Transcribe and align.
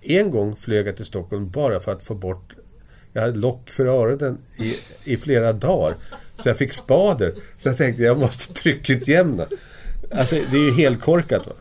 En 0.00 0.30
gång 0.30 0.56
flög 0.56 0.86
jag 0.86 0.96
till 0.96 1.04
Stockholm 1.04 1.50
bara 1.50 1.80
för 1.80 1.92
att 1.92 2.04
få 2.04 2.14
bort 2.14 2.54
jag 3.12 3.22
hade 3.22 3.38
lock 3.38 3.70
för 3.70 3.86
öronen 3.86 4.38
i, 4.56 4.76
i 5.12 5.16
flera 5.16 5.52
dagar. 5.52 5.96
Så 6.36 6.48
jag 6.48 6.56
fick 6.56 6.72
spader. 6.72 7.34
Så 7.58 7.68
jag 7.68 7.76
tänkte 7.76 8.02
jag 8.02 8.18
måste 8.18 8.52
tryckutjämna. 8.52 9.46
Alltså 10.10 10.36
det 10.50 10.56
är 10.56 10.64
ju 10.64 10.72
helt 10.72 11.00
korkat. 11.00 11.46
Va? 11.46 11.52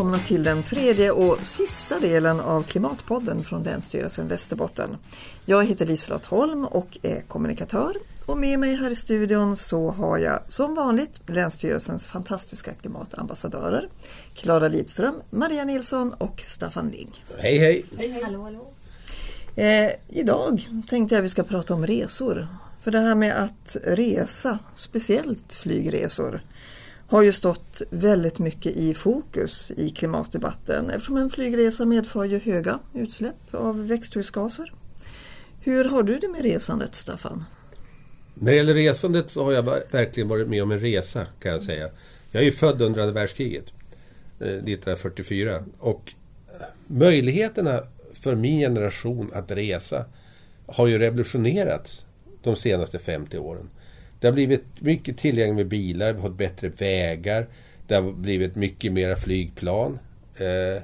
Välkomna 0.00 0.18
till 0.18 0.42
den 0.42 0.62
tredje 0.62 1.10
och 1.10 1.38
sista 1.40 2.00
delen 2.00 2.40
av 2.40 2.62
Klimatpodden 2.62 3.44
från 3.44 3.62
Länsstyrelsen 3.62 4.28
Västerbotten. 4.28 4.96
Jag 5.44 5.64
heter 5.64 5.86
Liselott 5.86 6.24
Holm 6.24 6.64
och 6.64 6.98
är 7.02 7.20
kommunikatör 7.20 7.96
och 8.26 8.38
med 8.38 8.58
mig 8.58 8.74
här 8.74 8.90
i 8.90 8.96
studion 8.96 9.56
så 9.56 9.90
har 9.90 10.18
jag 10.18 10.40
som 10.48 10.74
vanligt 10.74 11.20
Länsstyrelsens 11.26 12.06
fantastiska 12.06 12.72
klimatambassadörer 12.74 13.88
Klara 14.34 14.68
Lidström, 14.68 15.14
Maria 15.30 15.64
Nilsson 15.64 16.12
och 16.12 16.40
Staffan 16.40 16.88
Ling. 16.88 17.24
Hej 17.38 17.58
hej! 17.58 17.84
hej. 17.98 18.22
Hallå, 18.24 18.42
hallå. 18.42 18.72
Eh, 19.56 19.90
idag 20.08 20.68
tänkte 20.88 21.14
jag 21.14 21.22
vi 21.22 21.28
ska 21.28 21.42
prata 21.42 21.74
om 21.74 21.86
resor. 21.86 22.48
För 22.82 22.90
det 22.90 23.00
här 23.00 23.14
med 23.14 23.42
att 23.42 23.76
resa, 23.84 24.58
speciellt 24.74 25.52
flygresor, 25.52 26.40
har 27.10 27.22
ju 27.22 27.32
stått 27.32 27.82
väldigt 27.90 28.38
mycket 28.38 28.76
i 28.76 28.94
fokus 28.94 29.72
i 29.76 29.90
klimatdebatten 29.90 30.90
eftersom 30.90 31.16
en 31.16 31.30
flygresa 31.30 31.84
medför 31.84 32.24
ju 32.24 32.38
höga 32.38 32.78
utsläpp 32.94 33.54
av 33.54 33.88
växthusgaser. 33.88 34.72
Hur 35.60 35.84
har 35.84 36.02
du 36.02 36.18
det 36.18 36.28
med 36.28 36.42
resandet, 36.42 36.94
Staffan? 36.94 37.44
När 38.34 38.50
det 38.50 38.56
gäller 38.56 38.74
resandet 38.74 39.30
så 39.30 39.44
har 39.44 39.52
jag 39.52 39.62
verkligen 39.90 40.28
varit 40.28 40.48
med 40.48 40.62
om 40.62 40.70
en 40.70 40.78
resa 40.78 41.26
kan 41.40 41.52
jag 41.52 41.62
säga. 41.62 41.90
Jag 42.30 42.40
är 42.40 42.44
ju 42.44 42.52
född 42.52 42.82
under 42.82 43.00
andra 43.00 43.12
världskriget, 43.12 43.64
eh, 44.40 44.46
1944. 44.46 45.64
Och 45.78 46.12
möjligheterna 46.86 47.80
för 48.12 48.34
min 48.34 48.60
generation 48.60 49.30
att 49.34 49.50
resa 49.50 50.04
har 50.66 50.86
ju 50.86 50.98
revolutionerats 50.98 52.04
de 52.42 52.56
senaste 52.56 52.98
50 52.98 53.38
åren. 53.38 53.70
Det 54.20 54.26
har 54.26 54.32
blivit 54.32 54.64
mycket 54.78 55.18
tillgängligt 55.18 55.56
med 55.56 55.68
bilar, 55.68 56.12
vi 56.12 56.20
har 56.20 56.28
fått 56.28 56.38
bättre 56.38 56.68
vägar, 56.68 57.46
det 57.86 57.94
har 57.94 58.12
blivit 58.12 58.56
mycket 58.56 58.92
mera 58.92 59.16
flygplan. 59.16 59.98
Eh, 60.36 60.82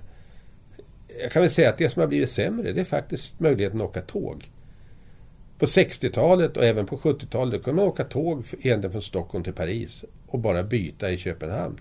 jag 1.20 1.32
kan 1.32 1.42
väl 1.42 1.50
säga 1.50 1.68
att 1.68 1.78
det 1.78 1.88
som 1.88 2.00
har 2.00 2.08
blivit 2.08 2.30
sämre, 2.30 2.72
det 2.72 2.80
är 2.80 2.84
faktiskt 2.84 3.40
möjligheten 3.40 3.80
att 3.80 3.86
åka 3.88 4.00
tåg. 4.00 4.50
På 5.58 5.66
60-talet 5.66 6.56
och 6.56 6.64
även 6.64 6.86
på 6.86 6.96
70-talet 6.96 7.62
kunde 7.62 7.82
man 7.82 7.88
åka 7.88 8.04
tåg 8.04 8.44
egentligen 8.60 8.92
från 8.92 9.02
Stockholm 9.02 9.44
till 9.44 9.52
Paris 9.52 10.04
och 10.26 10.38
bara 10.38 10.62
byta 10.62 11.10
i 11.10 11.16
Köpenhamn. 11.16 11.76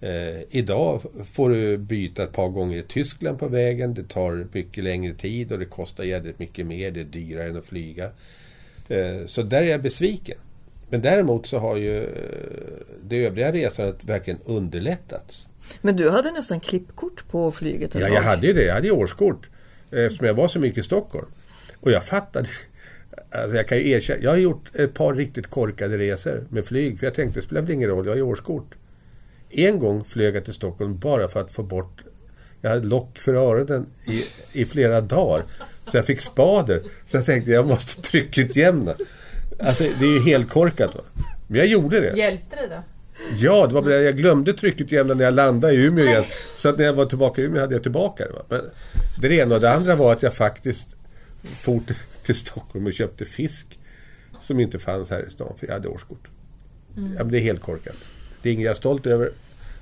Eh, 0.00 0.42
idag 0.50 1.02
får 1.24 1.50
du 1.50 1.78
byta 1.78 2.22
ett 2.22 2.32
par 2.32 2.48
gånger 2.48 2.76
i 2.76 2.82
Tyskland 2.82 3.38
på 3.38 3.48
vägen. 3.48 3.94
Det 3.94 4.08
tar 4.08 4.46
mycket 4.52 4.84
längre 4.84 5.14
tid 5.14 5.52
och 5.52 5.58
det 5.58 5.64
kostar 5.64 6.04
jävligt 6.04 6.38
mycket 6.38 6.66
mer. 6.66 6.90
Det 6.90 7.00
är 7.00 7.04
dyrare 7.04 7.48
än 7.48 7.56
att 7.56 7.66
flyga. 7.66 8.10
Eh, 8.88 9.26
så 9.26 9.42
där 9.42 9.62
är 9.62 9.66
jag 9.66 9.82
besviken. 9.82 10.38
Men 10.88 11.02
däremot 11.02 11.46
så 11.46 11.58
har 11.58 11.76
ju 11.76 12.08
det 13.02 13.26
övriga 13.26 13.52
resandet 13.52 14.04
verkligen 14.04 14.40
underlättats. 14.44 15.46
Men 15.80 15.96
du 15.96 16.10
hade 16.10 16.30
nästan 16.30 16.60
klippkort 16.60 17.28
på 17.28 17.52
flyget 17.52 17.94
ett 17.94 18.00
Ja, 18.00 18.08
jag 18.08 18.22
hade 18.22 18.46
ju 18.46 18.52
det. 18.52 18.64
Jag 18.64 18.74
hade 18.74 18.86
ju 18.86 18.92
årskort. 18.92 19.50
Eftersom 19.90 20.26
jag 20.26 20.34
var 20.34 20.48
så 20.48 20.58
mycket 20.58 20.78
i 20.78 20.82
Stockholm. 20.82 21.26
Och 21.80 21.92
jag 21.92 22.04
fattade 22.04 22.48
Alltså 23.30 23.56
jag 23.56 23.68
kan 23.68 23.78
ju 23.78 23.90
erkänna, 23.90 24.22
jag 24.22 24.30
har 24.30 24.36
gjort 24.36 24.74
ett 24.74 24.94
par 24.94 25.14
riktigt 25.14 25.46
korkade 25.46 25.98
resor 25.98 26.46
med 26.50 26.66
flyg. 26.66 26.98
För 26.98 27.06
jag 27.06 27.14
tänkte, 27.14 27.40
det 27.40 27.44
spelar 27.44 27.62
väl 27.62 27.70
ingen 27.70 27.88
roll, 27.88 28.06
jag 28.06 28.12
har 28.12 28.16
ju 28.16 28.22
årskort. 28.22 28.74
En 29.50 29.78
gång 29.78 30.04
flög 30.04 30.36
jag 30.36 30.44
till 30.44 30.54
Stockholm 30.54 30.98
bara 30.98 31.28
för 31.28 31.40
att 31.40 31.52
få 31.52 31.62
bort... 31.62 32.02
Jag 32.60 32.70
hade 32.70 32.86
lock 32.86 33.18
för 33.18 33.34
öronen 33.34 33.86
i, 34.06 34.24
i 34.60 34.64
flera 34.64 35.00
dagar. 35.00 35.44
Så 35.84 35.96
jag 35.96 36.06
fick 36.06 36.20
spader. 36.20 36.82
Så 37.06 37.16
jag 37.16 37.24
tänkte, 37.24 37.50
jag 37.50 37.66
måste 37.66 38.02
tryckutjämna. 38.02 38.94
Alltså 39.62 39.84
det 40.00 40.06
är 40.06 40.12
ju 40.12 40.20
helt 40.20 40.50
korkat. 40.50 40.94
Va? 40.94 41.00
Men 41.46 41.58
jag 41.58 41.66
gjorde 41.66 42.00
det. 42.00 42.18
Hjälpte 42.18 42.56
det 42.56 42.66
då? 42.66 42.82
Ja, 43.38 43.66
det 43.66 43.74
var 43.74 43.82
bara, 43.82 43.94
jag 43.94 44.16
glömde 44.16 44.52
tryckutjämna 44.52 45.14
när 45.14 45.24
jag 45.24 45.34
landade 45.34 45.74
i 45.74 45.76
Umeå 45.76 46.04
igen. 46.04 46.24
Så 46.56 46.68
att 46.68 46.78
när 46.78 46.84
jag 46.84 46.92
var 46.92 47.06
tillbaka 47.06 47.42
i 47.42 47.44
Umeå 47.44 47.60
hade 47.60 47.74
jag 47.74 47.82
tillbaka 47.82 48.24
det. 48.24 48.32
Va? 48.32 48.42
Men 48.48 48.60
det 49.20 49.34
ena 49.34 49.54
och 49.54 49.60
det 49.60 49.70
andra 49.70 49.96
var 49.96 50.12
att 50.12 50.22
jag 50.22 50.34
faktiskt 50.34 50.86
for 51.42 51.80
till 52.22 52.34
Stockholm 52.34 52.86
och 52.86 52.92
köpte 52.92 53.24
fisk 53.24 53.78
som 54.40 54.60
inte 54.60 54.78
fanns 54.78 55.10
här 55.10 55.26
i 55.26 55.30
stan 55.30 55.52
för 55.58 55.66
jag 55.66 55.74
hade 55.74 55.88
årskort. 55.88 56.28
Mm. 56.96 57.14
Ja, 57.18 57.24
det 57.24 57.38
är 57.38 57.40
helt 57.40 57.60
korkat. 57.60 57.96
Det 58.42 58.48
är 58.48 58.52
inget 58.52 58.64
jag 58.64 58.70
är 58.70 58.76
stolt 58.76 59.06
över. 59.06 59.32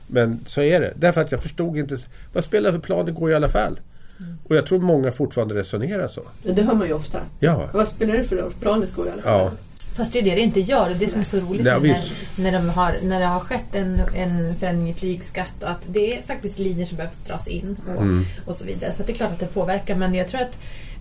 Men 0.07 0.45
så 0.47 0.61
är 0.61 0.81
det. 0.81 0.93
Därför 0.97 1.21
att 1.21 1.33
jag 1.33 1.43
förstod 1.43 1.79
inte. 1.79 1.97
Vad 2.33 2.45
spelar 2.45 2.73
för 2.73 2.79
plan? 2.79 3.07
Det 3.07 3.13
går 3.13 3.31
i 3.31 3.35
alla 3.35 3.49
fall. 3.49 3.81
Mm. 4.21 4.39
Och 4.45 4.57
jag 4.57 4.67
tror 4.67 4.81
många 4.81 5.13
fortfarande 5.13 5.55
resonerar 5.55 6.09
så. 6.09 6.23
Det 6.43 6.63
hör 6.63 6.75
man 6.75 6.87
ju 6.87 6.93
ofta. 6.93 7.21
Ja. 7.41 7.71
Vad 7.73 7.89
spelar 7.89 8.17
det 8.17 8.25
för 8.25 8.37
roll? 8.37 8.53
Planet 8.61 8.95
går 8.95 9.07
i 9.07 9.11
alla 9.11 9.23
fall. 9.23 9.41
Ja. 9.41 9.53
Fast 9.97 10.13
det 10.13 10.19
är 10.19 10.23
det 10.23 10.35
det 10.35 10.41
inte 10.41 10.61
gör. 10.61 10.89
Det 10.89 10.95
är 10.95 10.99
det 10.99 11.11
som 11.11 11.21
är 11.21 11.25
så 11.25 11.41
roligt 11.41 11.67
ja, 11.67 11.79
när, 11.79 12.13
när, 12.37 12.53
de 12.53 12.69
har, 12.69 12.99
när 13.03 13.21
det 13.21 13.27
har 13.27 13.41
skett 13.41 13.75
en, 13.75 14.01
en 14.15 14.55
förändring 14.55 14.91
i 14.91 14.95
flygskatt 14.95 15.63
och 15.63 15.71
att 15.71 15.83
det 15.87 16.19
är 16.19 16.23
faktiskt 16.23 16.59
linjer 16.59 16.87
som 16.87 16.97
behöver 16.97 17.17
dras 17.27 17.49
in 17.49 17.77
och, 17.87 18.03
mm. 18.03 18.25
och 18.47 18.57
så 18.57 18.67
vidare. 18.67 18.93
Så 18.93 19.03
det 19.03 19.13
är 19.13 19.17
klart 19.17 19.33
att 19.33 19.41
det 19.41 19.47
påverkar 19.55 19.95
men 19.95 20.15
jag 20.15 20.29
tror 20.29 20.41
att 20.41 20.59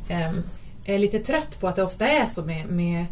um, 0.10 0.44
är 0.86 1.00
lite 1.00 1.20
trött 1.20 1.60
på 1.60 1.68
att 1.68 1.76
det 1.76 1.84
ofta 1.84 2.08
är 2.08 2.28
så 2.28 2.44
med, 2.44 2.68
med 2.70 3.06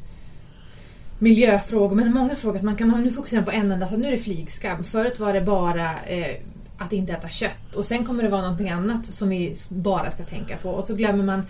miljöfrågor, 1.19 1.95
men 1.95 2.13
många 2.13 2.35
frågor 2.35 2.57
att 2.57 2.63
man 2.63 2.75
kan 2.75 2.89
nu 2.89 3.11
fokusera 3.11 3.43
på 3.43 3.51
en 3.51 3.71
enda, 3.71 3.87
så 3.87 3.97
nu 3.97 4.07
är 4.07 4.11
det 4.11 4.17
flygskam. 4.17 4.83
Förut 4.83 5.19
var 5.19 5.33
det 5.33 5.41
bara 5.41 5.99
eh, 6.07 6.35
att 6.77 6.93
inte 6.93 7.13
äta 7.13 7.29
kött 7.29 7.75
och 7.75 7.85
sen 7.85 8.05
kommer 8.05 8.23
det 8.23 8.29
vara 8.29 8.41
någonting 8.41 8.69
annat 8.69 9.13
som 9.13 9.29
vi 9.29 9.55
bara 9.69 10.11
ska 10.11 10.23
tänka 10.23 10.57
på 10.57 10.69
och 10.69 10.83
så 10.83 10.95
glömmer 10.95 11.23
man, 11.23 11.43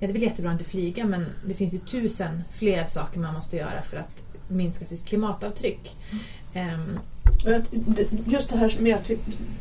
ja, 0.00 0.06
det 0.06 0.06
är 0.06 0.12
väl 0.12 0.22
jättebra 0.22 0.50
att 0.50 0.60
inte 0.60 0.70
flyga 0.70 1.04
men 1.04 1.26
det 1.46 1.54
finns 1.54 1.74
ju 1.74 1.78
tusen 1.78 2.42
fler 2.52 2.86
saker 2.86 3.20
man 3.20 3.34
måste 3.34 3.56
göra 3.56 3.82
för 3.90 3.96
att 3.96 4.22
minska 4.48 4.86
sitt 4.86 5.04
klimatavtryck. 5.04 5.96
Mm. 6.52 6.74
Um, 6.74 6.98
Just 8.26 8.50
det 8.50 8.56
här 8.56 8.76
med 8.80 8.96
att 8.96 9.10
vi 9.10 9.18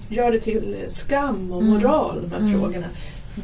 gör 0.10 0.32
det 0.32 0.40
till 0.40 0.86
skam 0.88 1.52
och 1.52 1.64
moral, 1.64 2.18
mm. 2.18 2.30
de 2.30 2.36
här 2.36 2.42
mm. 2.42 2.60
frågorna 2.60 2.88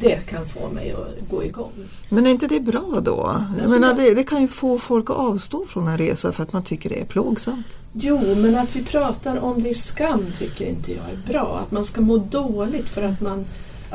det 0.00 0.26
kan 0.26 0.46
få 0.46 0.68
mig 0.68 0.92
att 0.92 1.30
gå 1.30 1.44
igång. 1.44 1.72
Men 2.08 2.26
är 2.26 2.30
inte 2.30 2.46
det 2.46 2.60
bra 2.60 3.00
då? 3.02 3.10
Jag 3.10 3.62
alltså, 3.62 3.78
menar, 3.78 3.94
det, 3.94 4.14
det, 4.14 4.24
kan 4.24 4.42
ju 4.42 4.48
få 4.48 4.78
folk 4.78 5.10
att 5.10 5.16
avstå 5.16 5.64
från 5.68 5.88
en 5.88 5.98
resa 5.98 6.32
för 6.32 6.42
att 6.42 6.52
man 6.52 6.62
tycker 6.62 6.90
det 6.90 7.00
är 7.00 7.04
plågsamt. 7.04 7.66
Jo, 7.92 8.34
men 8.36 8.56
att 8.56 8.76
vi 8.76 8.84
pratar 8.84 9.38
om 9.38 9.62
det 9.62 9.68
i 9.68 9.74
skam 9.74 10.24
tycker 10.38 10.66
inte 10.66 10.92
jag 10.92 11.04
är 11.12 11.32
bra. 11.32 11.60
Att 11.62 11.70
man 11.70 11.84
ska 11.84 12.00
må 12.00 12.16
dåligt 12.16 12.88
för 12.88 13.02
att 13.02 13.20
man 13.20 13.44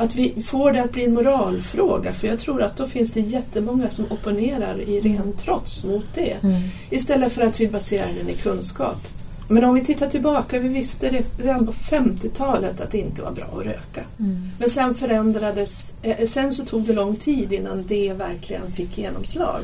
att 0.00 0.14
vi 0.14 0.42
får 0.42 0.72
det 0.72 0.82
att 0.82 0.92
bli 0.92 1.04
en 1.04 1.14
moralfråga 1.14 2.12
för 2.12 2.28
jag 2.28 2.38
tror 2.38 2.62
att 2.62 2.76
då 2.76 2.86
finns 2.86 3.12
det 3.12 3.20
jättemånga 3.20 3.90
som 3.90 4.04
opponerar 4.10 4.80
i 4.80 5.00
ren 5.00 5.32
trots 5.38 5.84
mot 5.84 6.04
det. 6.14 6.36
Mm. 6.42 6.60
Istället 6.90 7.32
för 7.32 7.42
att 7.42 7.60
vi 7.60 7.68
baserar 7.68 8.08
den 8.18 8.28
i 8.28 8.34
kunskap. 8.34 9.06
Men 9.48 9.64
om 9.64 9.74
vi 9.74 9.84
tittar 9.84 10.10
tillbaka, 10.10 10.58
vi 10.58 10.68
visste 10.68 11.22
redan 11.38 11.66
på 11.66 11.72
50-talet 11.72 12.80
att 12.80 12.90
det 12.90 12.98
inte 12.98 13.22
var 13.22 13.30
bra 13.30 13.44
att 13.44 13.66
röka. 13.66 14.04
Mm. 14.18 14.50
Men 14.58 14.70
sen 14.70 14.94
förändrades, 14.94 15.94
eh, 16.02 16.26
sen 16.26 16.52
så 16.52 16.64
tog 16.64 16.82
det 16.82 16.92
lång 16.92 17.16
tid 17.16 17.52
innan 17.52 17.86
det 17.86 18.12
verkligen 18.12 18.72
fick 18.72 18.98
genomslag. 18.98 19.60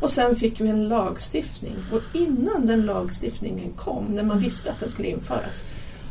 Och 0.00 0.10
sen 0.10 0.36
fick 0.36 0.60
vi 0.60 0.68
en 0.68 0.88
lagstiftning 0.88 1.76
och 1.92 2.00
innan 2.16 2.66
den 2.66 2.82
lagstiftningen 2.82 3.72
kom, 3.76 4.04
när 4.04 4.22
man 4.22 4.38
visste 4.38 4.70
att 4.70 4.80
den 4.80 4.90
skulle 4.90 5.08
införas, 5.08 5.64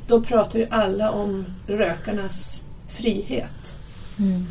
då 0.08 0.22
pratade 0.22 0.60
ju 0.60 0.68
alla 0.70 1.12
om 1.12 1.46
rökarnas 1.68 2.62
frihet. 2.92 3.78
Mm. 4.20 4.48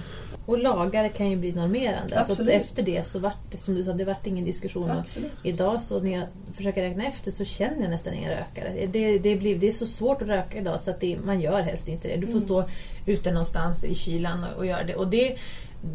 Och 0.46 0.58
lagar 0.58 1.08
kan 1.08 1.30
ju 1.30 1.36
bli 1.36 1.52
normerande. 1.52 2.18
Absolut. 2.20 2.48
Så 2.48 2.54
efter 2.54 2.82
det 2.82 3.06
så 3.06 3.18
vart 3.18 3.50
det, 3.50 3.56
som 3.56 3.74
du 3.74 3.84
sa, 3.84 3.92
det 3.92 4.04
vart 4.04 4.26
ingen 4.26 4.44
diskussion. 4.44 4.90
Idag 5.42 5.82
så 5.82 6.00
när 6.00 6.12
jag 6.12 6.22
försöker 6.52 6.82
räkna 6.82 7.06
efter 7.06 7.30
så 7.30 7.44
känner 7.44 7.80
jag 7.80 7.90
nästan 7.90 8.14
inga 8.14 8.30
rökare. 8.30 8.86
Det, 8.86 9.18
det, 9.18 9.36
blir, 9.36 9.58
det 9.58 9.68
är 9.68 9.72
så 9.72 9.86
svårt 9.86 10.22
att 10.22 10.28
röka 10.28 10.58
idag 10.58 10.80
så 10.80 10.90
att 10.90 11.00
det, 11.00 11.18
man 11.24 11.40
gör 11.40 11.62
helst 11.62 11.88
inte 11.88 12.08
det. 12.08 12.16
Du 12.16 12.26
får 12.26 12.32
mm. 12.32 12.44
stå 12.44 12.64
ute 13.06 13.32
någonstans 13.32 13.84
i 13.84 13.94
kylan 13.94 14.44
och, 14.44 14.58
och 14.58 14.66
göra 14.66 14.84
det. 14.84 14.94
Och 14.94 15.08
det 15.08 15.36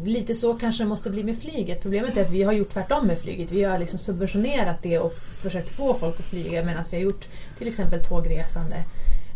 Lite 0.04 0.34
så 0.34 0.54
kanske 0.54 0.82
det 0.82 0.88
måste 0.88 1.10
bli 1.10 1.24
med 1.24 1.38
flyget. 1.38 1.82
Problemet 1.82 2.16
är 2.16 2.24
att 2.24 2.30
vi 2.30 2.42
har 2.42 2.52
gjort 2.52 2.72
tvärtom 2.72 3.06
med 3.06 3.18
flyget. 3.18 3.52
Vi 3.52 3.62
har 3.64 3.78
liksom 3.78 3.98
subventionerat 3.98 4.82
det 4.82 4.98
och 4.98 5.12
försökt 5.42 5.70
få 5.70 5.94
folk 5.94 6.20
att 6.20 6.26
flyga 6.26 6.64
medan 6.64 6.84
vi 6.90 6.96
har 6.96 7.04
gjort 7.04 7.26
till 7.58 7.68
exempel 7.68 8.04
tågresande 8.04 8.76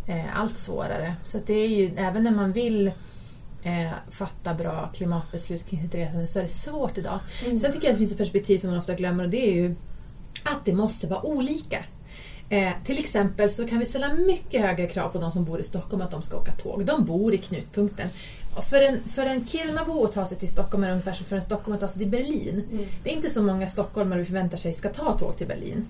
eh, 0.06 0.40
allt 0.40 0.58
svårare. 0.58 1.14
Så 1.22 1.38
det 1.46 1.54
är 1.54 1.68
ju, 1.68 1.90
även 1.96 2.24
när 2.24 2.30
man 2.30 2.52
vill 2.52 2.90
eh, 3.62 3.92
fatta 4.10 4.54
bra 4.54 4.90
klimatbeslut 4.94 5.66
kring 5.66 5.82
sitt 5.82 5.94
resande 5.94 6.26
så 6.26 6.38
är 6.38 6.42
det 6.42 6.48
svårt 6.48 6.98
idag. 6.98 7.18
Mm. 7.44 7.58
Sen 7.58 7.72
tycker 7.72 7.86
jag 7.86 7.92
att 7.92 7.98
det 7.98 8.02
finns 8.02 8.12
ett 8.12 8.18
perspektiv 8.18 8.58
som 8.58 8.70
man 8.70 8.78
ofta 8.78 8.94
glömmer 8.94 9.24
och 9.24 9.30
det 9.30 9.50
är 9.50 9.54
ju 9.54 9.74
att 10.42 10.64
det 10.64 10.72
måste 10.72 11.06
vara 11.06 11.26
olika. 11.26 11.84
Eh, 12.48 12.72
till 12.84 12.98
exempel 12.98 13.50
så 13.50 13.66
kan 13.66 13.78
vi 13.78 13.86
ställa 13.86 14.12
mycket 14.12 14.62
högre 14.62 14.86
krav 14.86 15.08
på 15.08 15.18
de 15.18 15.32
som 15.32 15.44
bor 15.44 15.60
i 15.60 15.62
Stockholm 15.62 16.02
att 16.02 16.10
de 16.10 16.22
ska 16.22 16.36
åka 16.36 16.52
tåg. 16.52 16.86
De 16.86 17.04
bor 17.04 17.34
i 17.34 17.38
knutpunkten. 17.38 18.08
För 18.70 18.82
en, 18.82 19.02
för 19.08 19.26
en 19.26 19.46
Kirunabo 19.46 20.04
att 20.04 20.12
ta 20.12 20.26
sig 20.26 20.38
till 20.38 20.48
Stockholm 20.48 20.84
är 20.84 20.90
ungefär 20.90 21.12
som 21.12 21.26
för 21.26 21.36
en 21.36 21.42
Stockholm 21.42 21.74
att 21.74 21.80
ta 21.80 21.88
sig 21.88 21.98
till 21.98 22.10
Berlin. 22.10 22.64
Mm. 22.72 22.84
Det 23.04 23.10
är 23.10 23.14
inte 23.14 23.30
så 23.30 23.42
många 23.42 23.68
stockholmare 23.68 24.18
vi 24.18 24.24
förväntar 24.24 24.58
sig 24.58 24.74
ska 24.74 24.88
ta 24.88 25.18
tåg 25.18 25.36
till 25.36 25.46
Berlin. 25.46 25.86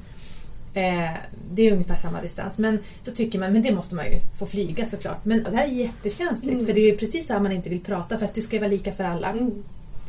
Eh, 0.75 1.11
det 1.52 1.69
är 1.69 1.72
ungefär 1.72 1.96
samma 1.96 2.22
distans. 2.22 2.58
Men 2.58 2.78
då 3.05 3.11
tycker 3.11 3.38
man, 3.38 3.52
men 3.52 3.62
det 3.62 3.72
måste 3.72 3.94
man 3.94 4.05
ju 4.05 4.20
få 4.38 4.46
flyga 4.46 4.87
såklart. 4.87 5.25
Men 5.25 5.43
det 5.43 5.56
här 5.56 5.64
är 5.64 5.72
jättekänsligt 5.72 6.55
mm. 6.55 6.67
för 6.67 6.72
det 6.75 6.90
är 6.90 6.96
precis 6.96 7.26
så 7.26 7.32
här 7.32 7.40
man 7.40 7.52
inte 7.52 7.70
vill 7.70 7.81
prata 7.81 8.19
fast 8.19 8.34
det 8.34 8.40
ska 8.40 8.58
vara 8.58 8.69
lika 8.69 8.93
för 8.93 9.05
alla. 9.05 9.31
Mm. 9.31 9.62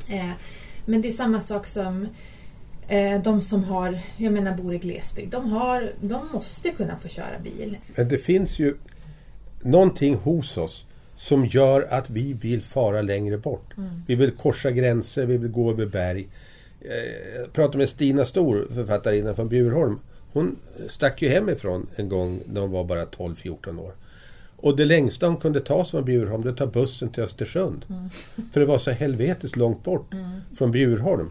Eh, 0.09 0.31
men 0.85 1.01
det 1.01 1.07
är 1.07 1.11
samma 1.11 1.41
sak 1.41 1.67
som 1.67 2.07
eh, 2.87 3.21
de 3.21 3.41
som 3.41 3.63
har, 3.63 3.99
jag 4.17 4.33
menar 4.33 4.57
bor 4.57 4.73
i 4.73 4.77
glesbygd. 4.77 5.31
De, 5.31 5.49
har, 5.49 5.93
de 6.01 6.21
måste 6.33 6.71
kunna 6.71 6.97
få 6.97 7.07
köra 7.07 7.39
bil. 7.43 7.77
Men 7.95 8.09
det 8.09 8.17
finns 8.17 8.59
ju 8.59 8.75
någonting 9.61 10.15
hos 10.15 10.57
oss 10.57 10.85
som 11.15 11.45
gör 11.45 11.87
att 11.89 12.09
vi 12.09 12.33
vill 12.33 12.61
fara 12.61 13.01
längre 13.01 13.37
bort. 13.37 13.77
Mm. 13.77 13.89
Vi 14.07 14.15
vill 14.15 14.31
korsa 14.31 14.71
gränser, 14.71 15.25
vi 15.25 15.37
vill 15.37 15.51
gå 15.51 15.71
över 15.71 15.85
berg. 15.85 16.27
Eh, 16.81 17.39
jag 17.39 17.53
pratade 17.53 17.77
med 17.77 17.89
Stina 17.89 18.25
Stor, 18.25 18.67
författarinnan 18.73 19.35
från 19.35 19.49
Bjurholm. 19.49 19.99
Hon 20.33 20.56
stack 20.89 21.22
ju 21.22 21.30
hemifrån 21.30 21.88
en 21.95 22.10
gång 22.10 22.39
när 22.45 22.62
hon 22.62 22.72
var 22.72 22.83
bara 22.83 23.06
12-14 23.06 23.80
år. 23.80 23.94
Och 24.56 24.75
det 24.78 24.86
längsta 24.86 25.28
hon 25.28 25.38
kunde 25.38 25.60
ta 25.60 25.86
från 25.86 26.06
Bjurholm, 26.06 26.42
det 26.42 26.48
var 26.48 26.51
att 26.51 26.57
ta 26.57 26.80
bussen 26.80 27.10
till 27.10 27.24
Östersund. 27.24 27.86
Mm. 27.89 28.10
För 28.54 28.60
det 28.60 28.66
var 28.66 28.78
så 28.78 28.92
helvetiskt 28.92 29.56
långt 29.56 29.83
bort 29.83 30.13
mm. 30.13 30.30
från 30.57 30.72
Bjurholm. 30.72 31.30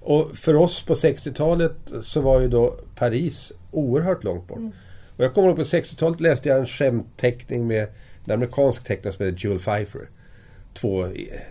Och 0.00 0.38
för 0.38 0.56
oss 0.56 0.82
på 0.82 0.94
60-talet 0.94 1.76
så 2.02 2.20
var 2.20 2.40
ju 2.40 2.48
då 2.48 2.76
Paris 2.94 3.52
oerhört 3.70 4.24
långt 4.24 4.48
bort. 4.48 4.58
Mm. 4.58 4.72
Och 5.16 5.24
jag 5.24 5.34
kommer 5.34 5.48
ihåg 5.48 5.56
på 5.56 5.62
60-talet 5.62 6.20
läste 6.20 6.48
jag 6.48 6.58
en 6.58 6.66
skämtteckning 6.66 7.66
med 7.66 7.88
en 8.24 8.32
amerikansk 8.32 8.84
tecknare 8.84 9.14
som 9.14 9.26
heter 9.26 9.46
Joel 9.46 9.58
Pfeiffer. 9.58 10.08
Två 10.74 11.08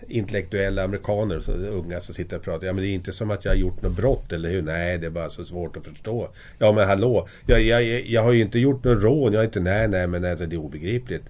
intellektuella 0.07 0.83
amerikaner, 0.83 1.39
så, 1.39 1.51
unga, 1.51 1.99
som 1.99 2.15
sitter 2.15 2.37
och 2.37 2.43
pratar. 2.43 2.67
Ja, 2.67 2.73
men 2.73 2.83
det 2.83 2.89
är 2.89 2.93
inte 2.93 3.11
som 3.11 3.31
att 3.31 3.45
jag 3.45 3.51
har 3.51 3.57
gjort 3.57 3.81
något 3.81 3.95
brott, 3.95 4.33
eller 4.33 4.49
hur? 4.49 4.61
Nej, 4.61 4.97
det 4.97 5.05
är 5.05 5.11
bara 5.11 5.29
så 5.29 5.43
svårt 5.43 5.77
att 5.77 5.87
förstå. 5.87 6.29
Ja, 6.59 6.71
men 6.71 6.87
hallå, 6.87 7.27
jag, 7.45 7.61
jag, 7.61 7.83
jag 8.05 8.23
har 8.23 8.31
ju 8.31 8.41
inte 8.41 8.59
gjort 8.59 8.83
något 8.83 9.03
rån. 9.03 9.33
Jag 9.33 9.39
har 9.39 9.45
inte... 9.45 9.59
Nej, 9.59 9.87
nej, 9.87 10.07
men 10.07 10.25
alltså, 10.25 10.45
det 10.45 10.55
är 10.55 10.59
obegripligt. 10.59 11.23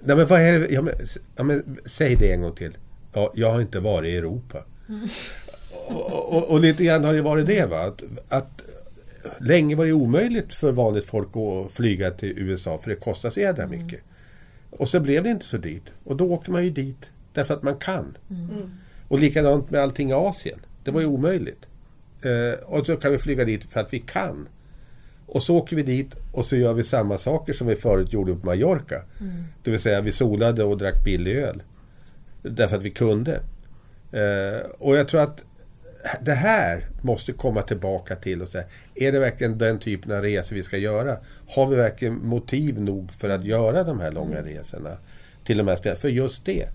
Nej, 0.00 0.16
men 0.16 0.26
vad 0.26 0.40
är 0.40 0.58
det? 0.58 0.68
Ja, 0.70 0.82
men, 0.82 0.94
ja, 1.36 1.42
men, 1.42 1.76
säg 1.84 2.16
det 2.16 2.32
en 2.32 2.42
gång 2.42 2.54
till. 2.54 2.76
Ja, 3.12 3.32
jag 3.34 3.50
har 3.50 3.60
inte 3.60 3.80
varit 3.80 4.08
i 4.08 4.16
Europa. 4.16 4.64
Mm. 4.88 5.08
Och, 5.86 6.36
och, 6.36 6.50
och, 6.50 6.60
lite 6.60 6.84
grann 6.84 7.04
har 7.04 7.14
det 7.14 7.22
varit 7.22 7.46
det, 7.46 7.66
va? 7.66 7.80
Att, 7.80 8.02
att 8.28 8.62
länge 9.40 9.76
var 9.76 9.86
det 9.86 9.92
omöjligt 9.92 10.54
för 10.54 10.72
vanligt 10.72 11.04
folk 11.04 11.28
att 11.36 11.72
flyga 11.72 12.10
till 12.10 12.38
USA, 12.38 12.78
för 12.78 12.90
det 12.90 12.96
kostar 12.96 13.30
så 13.30 13.40
jädra 13.40 13.66
mycket. 13.66 14.00
Och 14.70 14.88
så 14.88 15.00
blev 15.00 15.24
det 15.24 15.30
inte 15.30 15.44
så 15.44 15.56
dyrt. 15.56 15.90
Och 16.04 16.16
då 16.16 16.30
åker 16.30 16.52
man 16.52 16.64
ju 16.64 16.70
dit 16.70 17.12
därför 17.32 17.54
att 17.54 17.62
man 17.62 17.76
kan. 17.76 18.16
Mm. 18.30 18.70
Och 19.08 19.18
likadant 19.18 19.70
med 19.70 19.80
allting 19.80 20.10
i 20.10 20.12
Asien. 20.12 20.58
Det 20.84 20.90
var 20.90 21.00
ju 21.00 21.06
omöjligt. 21.06 21.66
Eh, 22.22 22.64
och 22.64 22.86
så 22.86 22.96
kan 22.96 23.12
vi 23.12 23.18
flyga 23.18 23.44
dit 23.44 23.64
för 23.64 23.80
att 23.80 23.92
vi 23.92 23.98
kan. 23.98 24.48
Och 25.26 25.42
så 25.42 25.56
åker 25.56 25.76
vi 25.76 25.82
dit 25.82 26.16
och 26.32 26.44
så 26.44 26.56
gör 26.56 26.74
vi 26.74 26.84
samma 26.84 27.18
saker 27.18 27.52
som 27.52 27.66
vi 27.66 27.76
förut 27.76 28.12
gjorde 28.12 28.34
på 28.34 28.46
Mallorca. 28.46 29.02
Mm. 29.20 29.44
Det 29.62 29.70
vill 29.70 29.80
säga 29.80 30.00
vi 30.00 30.12
solade 30.12 30.64
och 30.64 30.78
drack 30.78 31.04
billig 31.04 31.36
öl. 31.36 31.62
Därför 32.42 32.76
att 32.76 32.82
vi 32.82 32.90
kunde. 32.90 33.34
Eh, 34.12 34.70
och 34.78 34.96
jag 34.96 35.08
tror 35.08 35.20
att 35.20 35.44
det 36.20 36.32
här 36.32 36.86
måste 37.02 37.32
komma 37.32 37.62
tillbaka 37.62 38.16
till 38.16 38.42
och 38.42 38.48
säga, 38.48 38.64
är 38.94 39.12
det 39.12 39.18
verkligen 39.18 39.58
den 39.58 39.78
typen 39.78 40.12
av 40.12 40.22
resor 40.22 40.56
vi 40.56 40.62
ska 40.62 40.76
göra? 40.76 41.16
Har 41.48 41.66
vi 41.66 41.76
verkligen 41.76 42.26
motiv 42.26 42.80
nog 42.80 43.12
för 43.12 43.30
att 43.30 43.44
göra 43.44 43.84
de 43.84 44.00
här 44.00 44.12
långa 44.12 44.42
resorna 44.42 44.90
till 45.44 45.58
de 45.58 45.68
här 45.68 45.76
ställena? 45.76 46.00
För 46.00 46.08
just 46.08 46.44
det. 46.44 46.68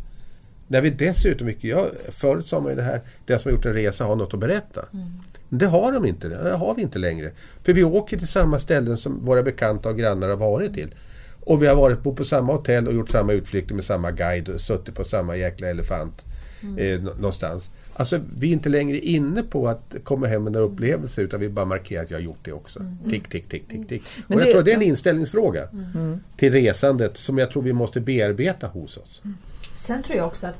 När 0.68 0.82
vi 0.82 0.90
dessutom, 0.90 1.54
jag, 1.60 1.88
förut 2.10 2.48
sa 2.48 2.60
man 2.60 2.70
ju 2.70 2.76
det 2.76 2.82
här, 2.82 3.02
den 3.26 3.40
som 3.40 3.50
har 3.50 3.56
gjort 3.56 3.66
en 3.66 3.74
resa 3.74 4.06
har 4.06 4.16
något 4.16 4.34
att 4.34 4.40
berätta. 4.40 4.86
Mm. 4.94 5.12
Men 5.50 5.60
det 5.60 5.68
har 5.68 5.92
de 5.92 6.06
inte, 6.06 6.28
det 6.28 6.56
har 6.56 6.76
vi 6.76 6.82
inte 6.82 7.00
längre. 7.00 7.32
För 7.64 7.74
vi 7.74 7.84
åker 7.84 8.18
till 8.18 8.28
samma 8.28 8.60
ställen 8.60 8.98
som 8.98 9.24
våra 9.24 9.44
bekanta 9.44 9.90
och 9.90 9.98
grannar 9.98 10.30
har 10.30 10.38
varit 10.38 10.74
till. 10.74 10.96
Och 11.40 11.64
vi 11.64 11.68
har 11.68 11.76
varit 11.76 12.04
på, 12.04 12.14
på 12.14 12.26
samma 12.26 12.54
hotell 12.54 12.88
och 12.88 12.94
gjort 12.94 13.10
samma 13.10 13.34
utflykter 13.34 13.76
med 13.76 13.84
samma 13.84 14.12
guide 14.12 14.50
och 14.50 14.62
suttit 14.62 14.96
på 14.96 15.04
samma 15.04 15.36
jäkla 15.36 15.68
elefant 15.68 16.26
mm. 16.64 16.78
eh, 16.78 17.14
någonstans. 17.16 17.70
Alltså 17.98 18.22
vi 18.38 18.48
är 18.48 18.54
inte 18.54 18.70
längre 18.70 19.00
inne 19.00 19.44
på 19.44 19.68
att 19.68 19.96
komma 20.04 20.28
hem 20.28 20.44
med 20.44 20.54
några 20.54 20.66
upplevelser 20.66 21.24
utan 21.24 21.40
vi 21.40 21.50
bara 21.50 21.66
markerar 21.66 22.04
att 22.04 22.12
jag 22.12 22.18
har 22.18 22.24
gjort 22.24 22.40
det 22.42 22.52
också. 22.52 22.80
Mm. 22.80 22.98
Tick, 23.10 23.30
tick, 23.30 23.50
tick, 23.50 23.68
tick, 23.68 23.88
tick. 23.88 24.04
Men 24.28 24.38
och 24.38 24.42
jag 24.42 24.48
det, 24.48 24.52
tror 24.52 24.64
det 24.64 24.72
är 24.72 24.76
en 24.76 24.82
inställningsfråga 24.82 25.70
mm. 25.70 26.20
till 26.38 26.52
resandet 26.52 27.18
som 27.18 27.38
jag 27.38 27.52
tror 27.52 27.64
vi 27.64 27.74
måste 27.74 28.02
bearbeta 28.02 28.68
hos 28.68 28.98
oss. 28.98 29.22
Mm. 29.24 29.38
Sen 29.76 30.04
tror 30.04 30.18
jag 30.18 30.28
också 30.28 30.48
att 30.48 30.60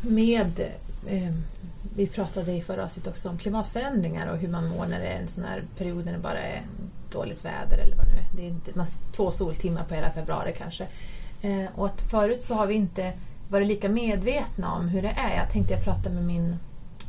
med 0.00 0.60
eh, 1.06 1.34
vi 1.94 2.06
pratade 2.06 2.52
i 2.52 2.62
förra 2.62 2.84
avsnittet 2.84 3.12
också 3.12 3.28
om 3.28 3.38
klimatförändringar 3.38 4.32
och 4.32 4.38
hur 4.38 4.48
man 4.48 4.68
mår 4.68 4.86
när 4.86 5.00
det 5.00 5.06
är 5.06 5.18
en 5.20 5.28
sån 5.28 5.44
här 5.44 5.64
period 5.78 6.04
när 6.04 6.12
det 6.12 6.18
bara 6.18 6.40
är 6.40 6.62
dåligt 7.12 7.44
väder 7.44 7.78
eller 7.78 7.96
vad 7.96 8.06
nu 8.06 8.12
är. 8.12 8.26
Det 8.36 8.48
är 8.48 8.86
två 9.12 9.30
soltimmar 9.30 9.84
på 9.84 9.94
hela 9.94 10.10
februari 10.10 10.54
kanske. 10.58 10.86
Eh, 11.42 11.64
och 11.74 11.86
att 11.86 12.02
förut 12.10 12.42
så 12.42 12.54
har 12.54 12.66
vi 12.66 12.74
inte 12.74 13.12
varit 13.48 13.68
lika 13.68 13.88
medvetna 13.88 14.72
om 14.72 14.88
hur 14.88 15.02
det 15.02 15.14
är. 15.16 15.36
Jag 15.36 15.50
tänkte 15.50 15.74
jag 15.74 15.84
pratade 15.84 16.14
med 16.14 16.24
min 16.24 16.58